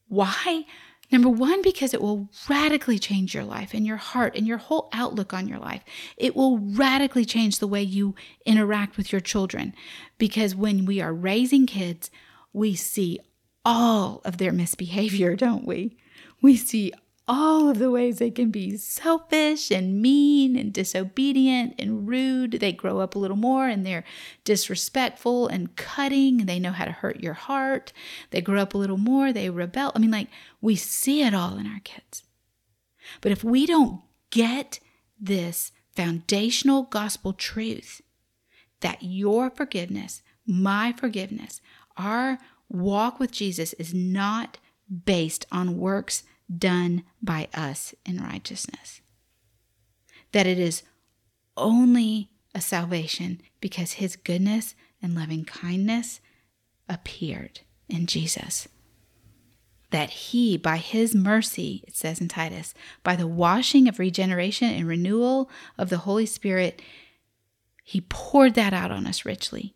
Why? 0.09 0.65
Number 1.11 1.29
one, 1.29 1.61
because 1.63 1.93
it 1.93 2.01
will 2.01 2.29
radically 2.49 2.99
change 2.99 3.35
your 3.35 3.45
life 3.45 3.75
and 3.75 3.87
your 3.87 3.97
heart 3.97 4.37
and 4.37 4.47
your 4.47 4.59
whole 4.59 4.89
outlook 4.93 5.35
on 5.35 5.49
your 5.49 5.59
life. 5.59 5.83
It 6.17 6.37
will 6.37 6.59
radically 6.59 7.25
change 7.25 7.59
the 7.59 7.67
way 7.67 7.83
you 7.83 8.15
interact 8.47 8.97
with 8.97 9.11
your 9.11 9.21
children. 9.21 9.75
Because 10.19 10.55
when 10.55 10.85
we 10.85 11.01
are 11.01 11.13
raising 11.13 11.67
kids, 11.67 12.11
we 12.53 12.75
see 12.75 13.19
all 13.65 14.21
of 14.25 14.39
their 14.39 14.53
misbehavior, 14.53 15.35
don't 15.37 15.67
we? 15.67 15.97
We 16.43 16.57
see 16.57 16.93
all 17.33 17.69
of 17.69 17.79
the 17.79 17.93
ways 17.93 18.19
they 18.19 18.31
can 18.31 18.51
be 18.51 18.77
selfish 18.77 19.71
and 19.71 20.03
mean 20.03 20.57
and 20.57 20.73
disobedient 20.73 21.73
and 21.79 22.09
rude. 22.09 22.51
They 22.51 22.73
grow 22.73 22.99
up 22.99 23.15
a 23.15 23.21
little 23.21 23.37
more 23.37 23.69
and 23.69 23.87
they're 23.87 24.03
disrespectful 24.43 25.47
and 25.47 25.77
cutting. 25.77 26.39
They 26.39 26.59
know 26.59 26.73
how 26.73 26.87
to 26.87 26.91
hurt 26.91 27.21
your 27.21 27.35
heart. 27.35 27.93
They 28.31 28.41
grow 28.41 28.61
up 28.61 28.75
a 28.75 28.79
little 28.79 28.97
more, 28.97 29.33
they 29.33 29.49
rebel. 29.49 29.93
I 29.95 30.01
mean, 30.01 30.11
like, 30.11 30.27
we 30.61 30.75
see 30.75 31.23
it 31.23 31.33
all 31.33 31.57
in 31.57 31.69
our 31.69 31.79
kids. 31.85 32.25
But 33.21 33.31
if 33.31 33.45
we 33.45 33.65
don't 33.65 34.01
get 34.31 34.81
this 35.21 35.71
foundational 35.95 36.83
gospel 36.83 37.33
truth 37.33 38.01
that 38.81 39.05
your 39.05 39.51
forgiveness, 39.51 40.21
my 40.45 40.93
forgiveness, 40.99 41.61
our 41.97 42.39
walk 42.69 43.21
with 43.21 43.31
Jesus 43.31 43.73
is 43.75 43.95
not 43.95 44.59
based 45.05 45.47
on 45.53 45.79
works 45.79 46.25
done 46.59 47.05
by 47.23 47.49
us 47.55 47.95
in 48.05 48.23
righteousness. 48.23 49.01
That 50.33 50.47
it 50.47 50.59
is 50.59 50.83
only 51.57 52.31
a 52.55 52.61
salvation 52.61 53.41
because 53.61 53.93
his 53.93 54.17
goodness 54.17 54.75
and 55.03 55.15
loving 55.15 55.45
kindness 55.45 56.21
appeared 56.89 57.61
in 57.89 58.07
Jesus. 58.07 58.69
That 59.91 60.11
he, 60.11 60.57
by 60.57 60.77
his 60.77 61.15
mercy, 61.15 61.83
it 61.87 61.97
says 61.97 62.21
in 62.21 62.29
Titus, 62.29 62.75
by 63.03 63.17
the 63.17 63.27
washing 63.27 63.89
of 63.89 63.99
regeneration 63.99 64.71
and 64.71 64.87
renewal 64.87 65.51
of 65.77 65.91
the 65.91 65.99
Holy 65.99 66.27
Spirit, 66.27 66.81
he 67.83 68.01
poured 68.03 68.55
that 68.55 68.73
out 68.73 68.93
on 68.93 69.07
us 69.07 69.25
richly. 69.25 69.75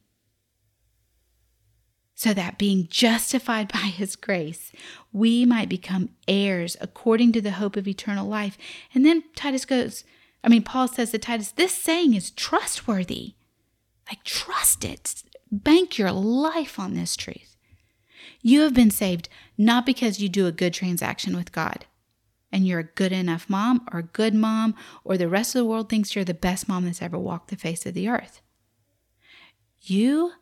So 2.15 2.33
that 2.33 2.59
being 2.59 2.87
justified 2.89 3.69
by 3.73 3.79
his 3.79 4.17
grace, 4.17 4.73
we 5.13 5.45
might 5.45 5.69
become 5.69 6.11
heirs 6.29 6.77
according 6.81 7.33
to 7.33 7.41
the 7.41 7.53
hope 7.53 7.77
of 7.77 7.89
eternal 7.89 8.27
life. 8.27 8.57
And 8.95 9.05
then 9.05 9.25
Titus 9.35 9.65
goes, 9.65 10.05
I 10.43 10.49
mean, 10.49 10.63
Paul 10.63 10.89
says 10.89 11.11
to 11.11 11.19
Titus, 11.19 11.51
this 11.53 11.75
saying 11.75 12.15
is 12.15 12.31
trustworthy. 12.31 13.35
Like, 14.11 14.25
trust 14.25 14.85
it. 14.85 15.23
Bank 15.51 15.97
your 15.97 16.13
life 16.13 16.79
on 16.79 16.95
this 16.95 17.17
truth. 17.17 17.57
You 18.43 18.61
have 18.61 18.75
been 18.75 18.91
saved 18.91 19.31
not 19.57 19.87
because 19.87 20.21
you 20.21 20.29
do 20.29 20.47
a 20.47 20.53
good 20.53 20.75
transaction 20.75 21.35
with 21.35 21.53
God 21.53 21.87
and 22.55 22.67
you're 22.67 22.81
a 22.81 22.85
good 22.85 23.11
enough 23.11 23.51
mom 23.51 23.85
or 23.93 23.99
a 23.99 24.05
good 24.05 24.33
mom, 24.33 24.77
or 25.03 25.17
the 25.17 25.29
rest 25.29 25.57
of 25.57 25.59
the 25.59 25.65
world 25.65 25.89
thinks 25.89 26.15
you're 26.15 26.25
the 26.25 26.33
best 26.33 26.69
mom 26.69 26.85
that's 26.85 27.03
ever 27.03 27.19
walked 27.19 27.49
the 27.49 27.57
face 27.57 27.85
of 27.85 27.95
the 27.95 28.09
earth. 28.09 28.41
You 29.81 30.35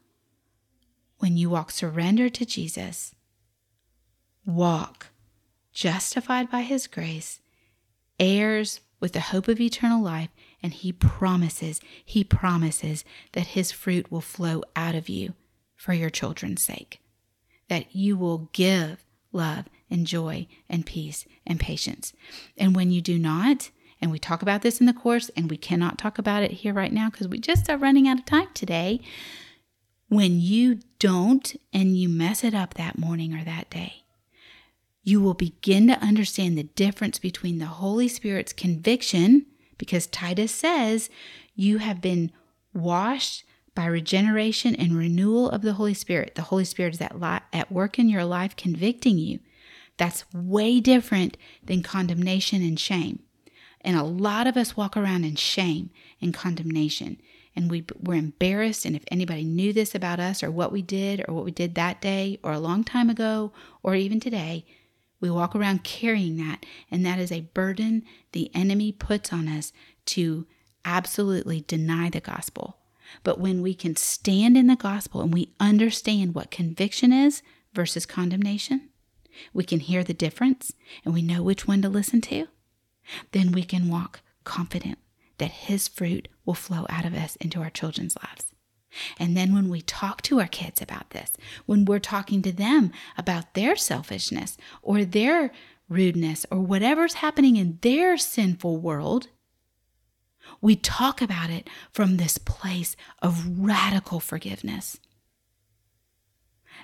when 1.22 1.36
you 1.36 1.48
walk 1.48 1.70
surrendered 1.70 2.34
to 2.34 2.44
Jesus, 2.44 3.14
walk 4.44 5.06
justified 5.72 6.50
by 6.50 6.62
his 6.62 6.88
grace, 6.88 7.38
heirs 8.18 8.80
with 8.98 9.12
the 9.12 9.20
hope 9.20 9.46
of 9.46 9.60
eternal 9.60 10.02
life, 10.02 10.30
and 10.64 10.72
he 10.72 10.90
promises, 10.90 11.80
he 12.04 12.24
promises 12.24 13.04
that 13.34 13.46
his 13.46 13.70
fruit 13.70 14.10
will 14.10 14.20
flow 14.20 14.64
out 14.74 14.96
of 14.96 15.08
you 15.08 15.34
for 15.76 15.92
your 15.92 16.10
children's 16.10 16.60
sake, 16.60 17.00
that 17.68 17.94
you 17.94 18.16
will 18.16 18.50
give 18.52 19.04
love 19.30 19.66
and 19.88 20.08
joy 20.08 20.48
and 20.68 20.84
peace 20.84 21.24
and 21.46 21.60
patience. 21.60 22.12
And 22.58 22.74
when 22.74 22.90
you 22.90 23.00
do 23.00 23.16
not, 23.16 23.70
and 24.00 24.10
we 24.10 24.18
talk 24.18 24.42
about 24.42 24.62
this 24.62 24.80
in 24.80 24.86
the 24.86 24.92
course, 24.92 25.30
and 25.36 25.48
we 25.48 25.56
cannot 25.56 25.98
talk 25.98 26.18
about 26.18 26.42
it 26.42 26.50
here 26.50 26.74
right 26.74 26.92
now 26.92 27.10
because 27.10 27.28
we 27.28 27.38
just 27.38 27.70
are 27.70 27.78
running 27.78 28.08
out 28.08 28.18
of 28.18 28.26
time 28.26 28.48
today. 28.54 29.00
When 30.12 30.42
you 30.42 30.80
don't 30.98 31.56
and 31.72 31.96
you 31.96 32.06
mess 32.06 32.44
it 32.44 32.52
up 32.52 32.74
that 32.74 32.98
morning 32.98 33.32
or 33.32 33.44
that 33.44 33.70
day, 33.70 34.04
you 35.02 35.22
will 35.22 35.32
begin 35.32 35.86
to 35.86 35.98
understand 36.00 36.58
the 36.58 36.64
difference 36.64 37.18
between 37.18 37.56
the 37.56 37.64
Holy 37.64 38.08
Spirit's 38.08 38.52
conviction, 38.52 39.46
because 39.78 40.06
Titus 40.06 40.52
says 40.52 41.08
you 41.54 41.78
have 41.78 42.02
been 42.02 42.30
washed 42.74 43.44
by 43.74 43.86
regeneration 43.86 44.74
and 44.74 44.98
renewal 44.98 45.48
of 45.48 45.62
the 45.62 45.72
Holy 45.72 45.94
Spirit. 45.94 46.34
The 46.34 46.42
Holy 46.42 46.66
Spirit 46.66 46.92
is 46.92 47.00
at, 47.00 47.18
li- 47.18 47.40
at 47.50 47.72
work 47.72 47.98
in 47.98 48.10
your 48.10 48.26
life, 48.26 48.54
convicting 48.54 49.16
you. 49.16 49.38
That's 49.96 50.26
way 50.34 50.78
different 50.80 51.38
than 51.64 51.82
condemnation 51.82 52.60
and 52.60 52.78
shame. 52.78 53.20
And 53.80 53.96
a 53.96 54.02
lot 54.02 54.46
of 54.46 54.58
us 54.58 54.76
walk 54.76 54.94
around 54.94 55.24
in 55.24 55.36
shame 55.36 55.88
and 56.20 56.34
condemnation 56.34 57.16
and 57.54 57.70
we 57.70 57.84
were 58.00 58.14
embarrassed. 58.14 58.84
And 58.84 58.96
if 58.96 59.04
anybody 59.08 59.44
knew 59.44 59.72
this 59.72 59.94
about 59.94 60.20
us 60.20 60.42
or 60.42 60.50
what 60.50 60.72
we 60.72 60.82
did 60.82 61.24
or 61.26 61.34
what 61.34 61.44
we 61.44 61.50
did 61.50 61.74
that 61.74 62.00
day 62.00 62.38
or 62.42 62.52
a 62.52 62.58
long 62.58 62.84
time 62.84 63.10
ago 63.10 63.52
or 63.82 63.94
even 63.94 64.20
today, 64.20 64.64
we 65.20 65.30
walk 65.30 65.54
around 65.54 65.84
carrying 65.84 66.36
that. 66.38 66.64
And 66.90 67.04
that 67.06 67.18
is 67.18 67.30
a 67.30 67.40
burden 67.40 68.04
the 68.32 68.50
enemy 68.54 68.92
puts 68.92 69.32
on 69.32 69.48
us 69.48 69.72
to 70.06 70.46
absolutely 70.84 71.64
deny 71.66 72.10
the 72.10 72.20
gospel. 72.20 72.78
But 73.22 73.38
when 73.38 73.62
we 73.62 73.74
can 73.74 73.96
stand 73.96 74.56
in 74.56 74.66
the 74.66 74.76
gospel 74.76 75.20
and 75.20 75.32
we 75.32 75.52
understand 75.60 76.34
what 76.34 76.50
conviction 76.50 77.12
is 77.12 77.42
versus 77.74 78.06
condemnation, 78.06 78.88
we 79.52 79.64
can 79.64 79.80
hear 79.80 80.02
the 80.02 80.14
difference 80.14 80.72
and 81.04 81.14
we 81.14 81.22
know 81.22 81.42
which 81.42 81.66
one 81.66 81.82
to 81.82 81.88
listen 81.88 82.20
to, 82.22 82.48
then 83.32 83.52
we 83.52 83.62
can 83.62 83.88
walk 83.88 84.20
confident 84.44 84.98
that 85.38 85.50
His 85.50 85.88
fruit 85.88 86.28
will 86.44 86.54
flow 86.54 86.86
out 86.88 87.04
of 87.04 87.14
us 87.14 87.36
into 87.36 87.60
our 87.60 87.70
children's 87.70 88.16
lives. 88.16 88.52
And 89.18 89.36
then 89.36 89.54
when 89.54 89.68
we 89.68 89.80
talk 89.80 90.22
to 90.22 90.40
our 90.40 90.46
kids 90.46 90.82
about 90.82 91.10
this, 91.10 91.32
when 91.66 91.84
we're 91.84 91.98
talking 91.98 92.42
to 92.42 92.52
them 92.52 92.92
about 93.16 93.54
their 93.54 93.76
selfishness 93.76 94.56
or 94.82 95.04
their 95.04 95.50
rudeness 95.88 96.46
or 96.50 96.60
whatever's 96.60 97.14
happening 97.14 97.56
in 97.56 97.78
their 97.82 98.16
sinful 98.16 98.78
world, 98.78 99.28
we 100.60 100.76
talk 100.76 101.22
about 101.22 101.50
it 101.50 101.68
from 101.92 102.16
this 102.16 102.38
place 102.38 102.96
of 103.20 103.60
radical 103.60 104.20
forgiveness. 104.20 104.98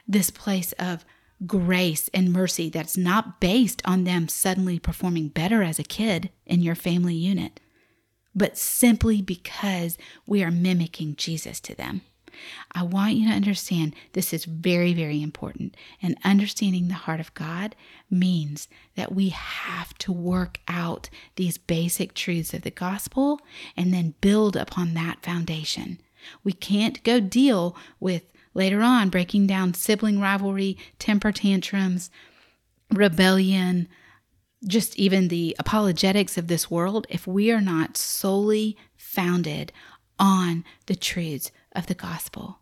This 0.07 0.31
place 0.31 0.73
of 0.73 1.05
grace 1.47 2.09
and 2.15 2.33
mercy 2.33 2.69
that's 2.69 2.97
not 2.97 3.41
based 3.41 3.81
on 3.85 4.05
them 4.05 4.29
suddenly 4.29 4.79
performing 4.79 5.29
better 5.29 5.63
as 5.63 5.79
a 5.79 5.85
kid 5.85 6.31
in 6.47 6.63
your 6.63 6.75
family 6.75 7.15
unit 7.15 7.61
but 8.39 8.57
simply 8.57 9.21
because 9.21 9.99
we 10.27 10.43
are 10.43 10.51
mimicking 10.51 11.17
Jesus 11.17 11.61
to 11.61 11.75
them. 11.75 12.03
I 12.73 12.85
want 12.85 13.15
you 13.15 13.29
to 13.29 13.35
understand 13.35 13.95
this 14.13 14.33
is 14.33 14.45
very, 14.45 14.95
very 14.95 15.21
important. 15.23 15.77
And 16.01 16.17
understanding 16.25 16.87
the 16.87 16.95
heart 16.95 17.21
of 17.21 17.35
God 17.35 17.75
means 18.11 18.69
that 18.95 19.13
we 19.13 19.31
have 19.31 19.97
to 19.99 20.13
work 20.13 20.61
out 20.69 21.11
these 21.37 21.59
basic 21.59 22.15
truths 22.15 22.55
of 22.55 22.63
the 22.63 22.71
gospel 22.71 23.41
and 23.77 23.93
then 23.93 24.15
build 24.21 24.57
upon 24.57 24.95
that 24.95 25.23
foundation. 25.23 26.01
We 26.45 26.53
can't 26.53 27.03
go 27.03 27.21
deal 27.21 27.77
with 27.99 28.23
later 28.55 28.83
on 28.83 29.09
breaking 29.09 29.47
down 29.47 29.75
sibling 29.75 30.21
rivalry, 30.21 30.77
temper 30.99 31.33
tantrums, 31.33 32.11
rebellion, 32.91 33.89
just 34.67 34.99
even 34.99 35.29
the 35.29 35.55
apologetics 35.59 36.37
of 36.37 36.49
this 36.49 36.71
world 36.71 37.07
if 37.09 37.27
we 37.27 37.51
are 37.51 37.61
not 37.61 37.97
solely 37.97 38.77
founded 38.97 39.73
on 40.19 40.65
the 40.87 40.97
truths 40.97 41.51
of 41.73 41.87
the 41.87 41.95
gospel. 41.95 42.59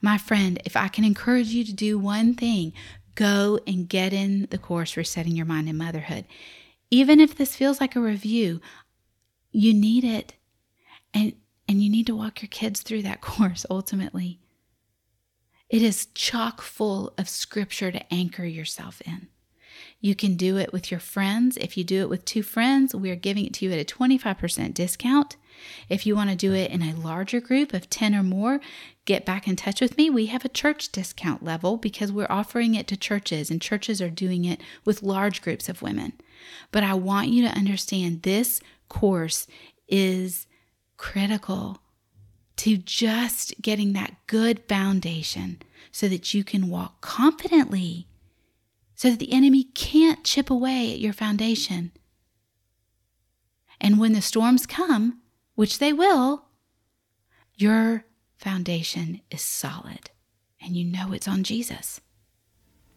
My 0.00 0.18
friend, 0.18 0.60
if 0.64 0.76
I 0.76 0.88
can 0.88 1.04
encourage 1.04 1.48
you 1.48 1.64
to 1.64 1.72
do 1.72 1.98
one 1.98 2.34
thing, 2.34 2.72
go 3.14 3.58
and 3.66 3.88
get 3.88 4.12
in 4.12 4.46
the 4.50 4.58
course 4.58 4.96
Resetting 4.96 5.36
Your 5.36 5.46
Mind 5.46 5.68
in 5.68 5.76
Motherhood. 5.76 6.24
Even 6.90 7.20
if 7.20 7.34
this 7.34 7.56
feels 7.56 7.80
like 7.80 7.96
a 7.96 8.00
review, 8.00 8.60
you 9.50 9.74
need 9.74 10.04
it. 10.04 10.34
And 11.12 11.34
and 11.70 11.82
you 11.82 11.90
need 11.90 12.06
to 12.06 12.16
walk 12.16 12.40
your 12.40 12.48
kids 12.48 12.80
through 12.80 13.02
that 13.02 13.20
course 13.22 13.66
ultimately. 13.68 14.40
It 15.68 15.82
is 15.82 16.06
chock 16.14 16.62
full 16.62 17.12
of 17.18 17.28
scripture 17.28 17.92
to 17.92 18.14
anchor 18.14 18.46
yourself 18.46 19.02
in. 19.02 19.28
You 20.00 20.14
can 20.14 20.36
do 20.36 20.56
it 20.56 20.72
with 20.72 20.90
your 20.90 21.00
friends. 21.00 21.56
If 21.56 21.76
you 21.76 21.82
do 21.82 22.00
it 22.02 22.08
with 22.08 22.24
two 22.24 22.42
friends, 22.42 22.94
we 22.94 23.10
are 23.10 23.16
giving 23.16 23.44
it 23.44 23.54
to 23.54 23.64
you 23.64 23.72
at 23.72 23.80
a 23.80 23.94
25% 23.94 24.72
discount. 24.72 25.36
If 25.88 26.06
you 26.06 26.14
want 26.14 26.30
to 26.30 26.36
do 26.36 26.54
it 26.54 26.70
in 26.70 26.82
a 26.82 26.94
larger 26.94 27.40
group 27.40 27.74
of 27.74 27.90
10 27.90 28.14
or 28.14 28.22
more, 28.22 28.60
get 29.06 29.26
back 29.26 29.48
in 29.48 29.56
touch 29.56 29.80
with 29.80 29.96
me. 29.96 30.08
We 30.08 30.26
have 30.26 30.44
a 30.44 30.50
church 30.50 30.92
discount 30.92 31.42
level 31.42 31.76
because 31.76 32.12
we're 32.12 32.28
offering 32.30 32.76
it 32.76 32.86
to 32.88 32.96
churches, 32.96 33.50
and 33.50 33.60
churches 33.60 34.00
are 34.00 34.10
doing 34.10 34.44
it 34.44 34.60
with 34.84 35.02
large 35.02 35.42
groups 35.42 35.68
of 35.68 35.82
women. 35.82 36.12
But 36.70 36.84
I 36.84 36.94
want 36.94 37.28
you 37.28 37.42
to 37.42 37.56
understand 37.56 38.22
this 38.22 38.60
course 38.88 39.48
is 39.88 40.46
critical 40.96 41.78
to 42.58 42.76
just 42.76 43.54
getting 43.62 43.92
that 43.94 44.14
good 44.26 44.60
foundation 44.68 45.62
so 45.90 46.08
that 46.08 46.34
you 46.34 46.44
can 46.44 46.68
walk 46.68 47.00
confidently 47.00 48.07
so 48.98 49.10
that 49.10 49.20
the 49.20 49.32
enemy 49.32 49.62
can't 49.62 50.24
chip 50.24 50.50
away 50.50 50.92
at 50.92 50.98
your 50.98 51.12
foundation. 51.12 51.92
And 53.80 54.00
when 54.00 54.12
the 54.12 54.20
storms 54.20 54.66
come, 54.66 55.20
which 55.54 55.78
they 55.78 55.92
will, 55.92 56.46
your 57.54 58.06
foundation 58.38 59.20
is 59.30 59.40
solid 59.40 60.10
and 60.60 60.76
you 60.76 60.84
know 60.84 61.12
it's 61.12 61.28
on 61.28 61.44
Jesus. 61.44 62.00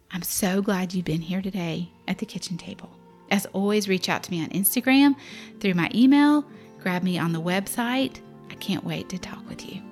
I'm 0.09 0.23
so 0.23 0.59
glad 0.63 0.91
you've 0.91 1.05
been 1.05 1.21
here 1.21 1.41
today 1.41 1.91
at 2.07 2.17
the 2.17 2.25
kitchen 2.25 2.57
table. 2.57 2.89
As 3.29 3.45
always, 3.53 3.87
reach 3.87 4.09
out 4.09 4.23
to 4.23 4.31
me 4.31 4.41
on 4.41 4.49
Instagram, 4.49 5.15
through 5.59 5.75
my 5.75 5.89
email, 5.93 6.43
grab 6.79 7.03
me 7.03 7.19
on 7.19 7.31
the 7.31 7.39
website. 7.39 8.21
I 8.49 8.55
can't 8.55 8.83
wait 8.83 9.07
to 9.09 9.19
talk 9.19 9.47
with 9.47 9.71
you. 9.71 9.90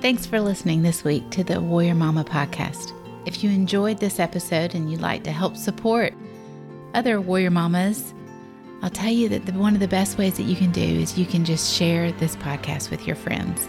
Thanks 0.00 0.24
for 0.24 0.40
listening 0.40 0.80
this 0.80 1.04
week 1.04 1.28
to 1.32 1.44
the 1.44 1.60
Warrior 1.60 1.94
Mama 1.94 2.24
podcast. 2.24 2.94
If 3.26 3.44
you 3.44 3.50
enjoyed 3.50 3.98
this 3.98 4.18
episode 4.18 4.74
and 4.74 4.90
you'd 4.90 5.02
like 5.02 5.24
to 5.24 5.30
help 5.30 5.58
support 5.58 6.14
other 6.94 7.20
Warrior 7.20 7.50
Mamas, 7.50 8.14
I'll 8.80 8.88
tell 8.88 9.12
you 9.12 9.28
that 9.28 9.44
the, 9.44 9.52
one 9.52 9.74
of 9.74 9.80
the 9.80 9.86
best 9.86 10.16
ways 10.16 10.38
that 10.38 10.44
you 10.44 10.56
can 10.56 10.72
do 10.72 10.80
is 10.80 11.18
you 11.18 11.26
can 11.26 11.44
just 11.44 11.74
share 11.74 12.12
this 12.12 12.34
podcast 12.36 12.90
with 12.90 13.06
your 13.06 13.14
friends. 13.14 13.68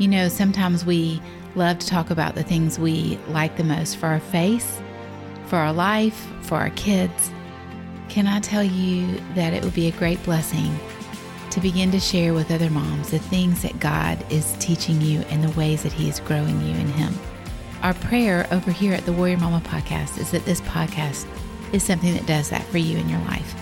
You 0.00 0.08
know, 0.08 0.26
sometimes 0.28 0.84
we 0.84 1.22
love 1.54 1.78
to 1.78 1.86
talk 1.86 2.10
about 2.10 2.34
the 2.34 2.42
things 2.42 2.80
we 2.80 3.16
like 3.28 3.56
the 3.56 3.62
most 3.62 3.98
for 3.98 4.06
our 4.08 4.18
face, 4.18 4.82
for 5.46 5.58
our 5.58 5.72
life, 5.72 6.26
for 6.42 6.56
our 6.56 6.70
kids. 6.70 7.30
Can 8.08 8.26
I 8.26 8.40
tell 8.40 8.64
you 8.64 9.20
that 9.36 9.52
it 9.52 9.62
would 9.62 9.74
be 9.74 9.86
a 9.86 9.92
great 9.92 10.20
blessing 10.24 10.76
to 11.54 11.60
begin 11.60 11.90
to 11.92 12.00
share 12.00 12.34
with 12.34 12.50
other 12.50 12.68
moms 12.68 13.10
the 13.10 13.18
things 13.18 13.62
that 13.62 13.80
God 13.80 14.24
is 14.30 14.54
teaching 14.58 15.00
you 15.00 15.20
and 15.30 15.42
the 15.42 15.58
ways 15.58 15.82
that 15.82 15.92
He 15.92 16.08
is 16.08 16.20
growing 16.20 16.60
you 16.60 16.74
in 16.74 16.88
Him. 16.88 17.14
Our 17.82 17.94
prayer 17.94 18.46
over 18.50 18.70
here 18.70 18.92
at 18.92 19.06
the 19.06 19.12
Warrior 19.12 19.38
Mama 19.38 19.62
podcast 19.64 20.18
is 20.18 20.30
that 20.32 20.44
this 20.44 20.60
podcast 20.60 21.26
is 21.72 21.82
something 21.82 22.12
that 22.14 22.26
does 22.26 22.50
that 22.50 22.64
for 22.64 22.78
you 22.78 22.98
in 22.98 23.08
your 23.08 23.20
life. 23.20 23.54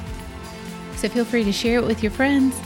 So 0.97 1.09
feel 1.09 1.25
free 1.25 1.45
to 1.45 1.53
share 1.53 1.79
it 1.79 1.87
with 1.87 2.03
your 2.03 2.13
friends 2.13 2.61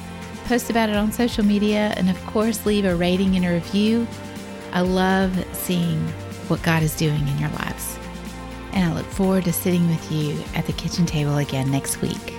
post 0.47 0.71
about 0.71 0.89
it 0.89 0.97
on 0.97 1.11
social 1.11 1.45
media, 1.45 1.93
and 1.97 2.09
of 2.09 2.27
course, 2.27 2.65
leave 2.65 2.85
a 2.85 2.95
rating 2.95 3.35
and 3.37 3.45
a 3.45 3.53
review. 3.53 4.07
I 4.73 4.81
love 4.81 5.45
seeing 5.53 6.01
what 6.49 6.62
God 6.62 6.83
is 6.83 6.97
doing 6.97 7.27
in 7.27 7.39
your 7.39 7.51
lives. 7.51 7.99
And 8.73 8.85
I 8.85 8.95
look 8.95 9.07
forward 9.07 9.45
to 9.45 9.53
sitting 9.53 9.89
with 9.89 10.12
you 10.12 10.39
at 10.55 10.67
the 10.67 10.73
kitchen 10.73 11.05
table 11.05 11.39
again 11.39 11.71
next 11.71 12.01
week. 12.01 12.36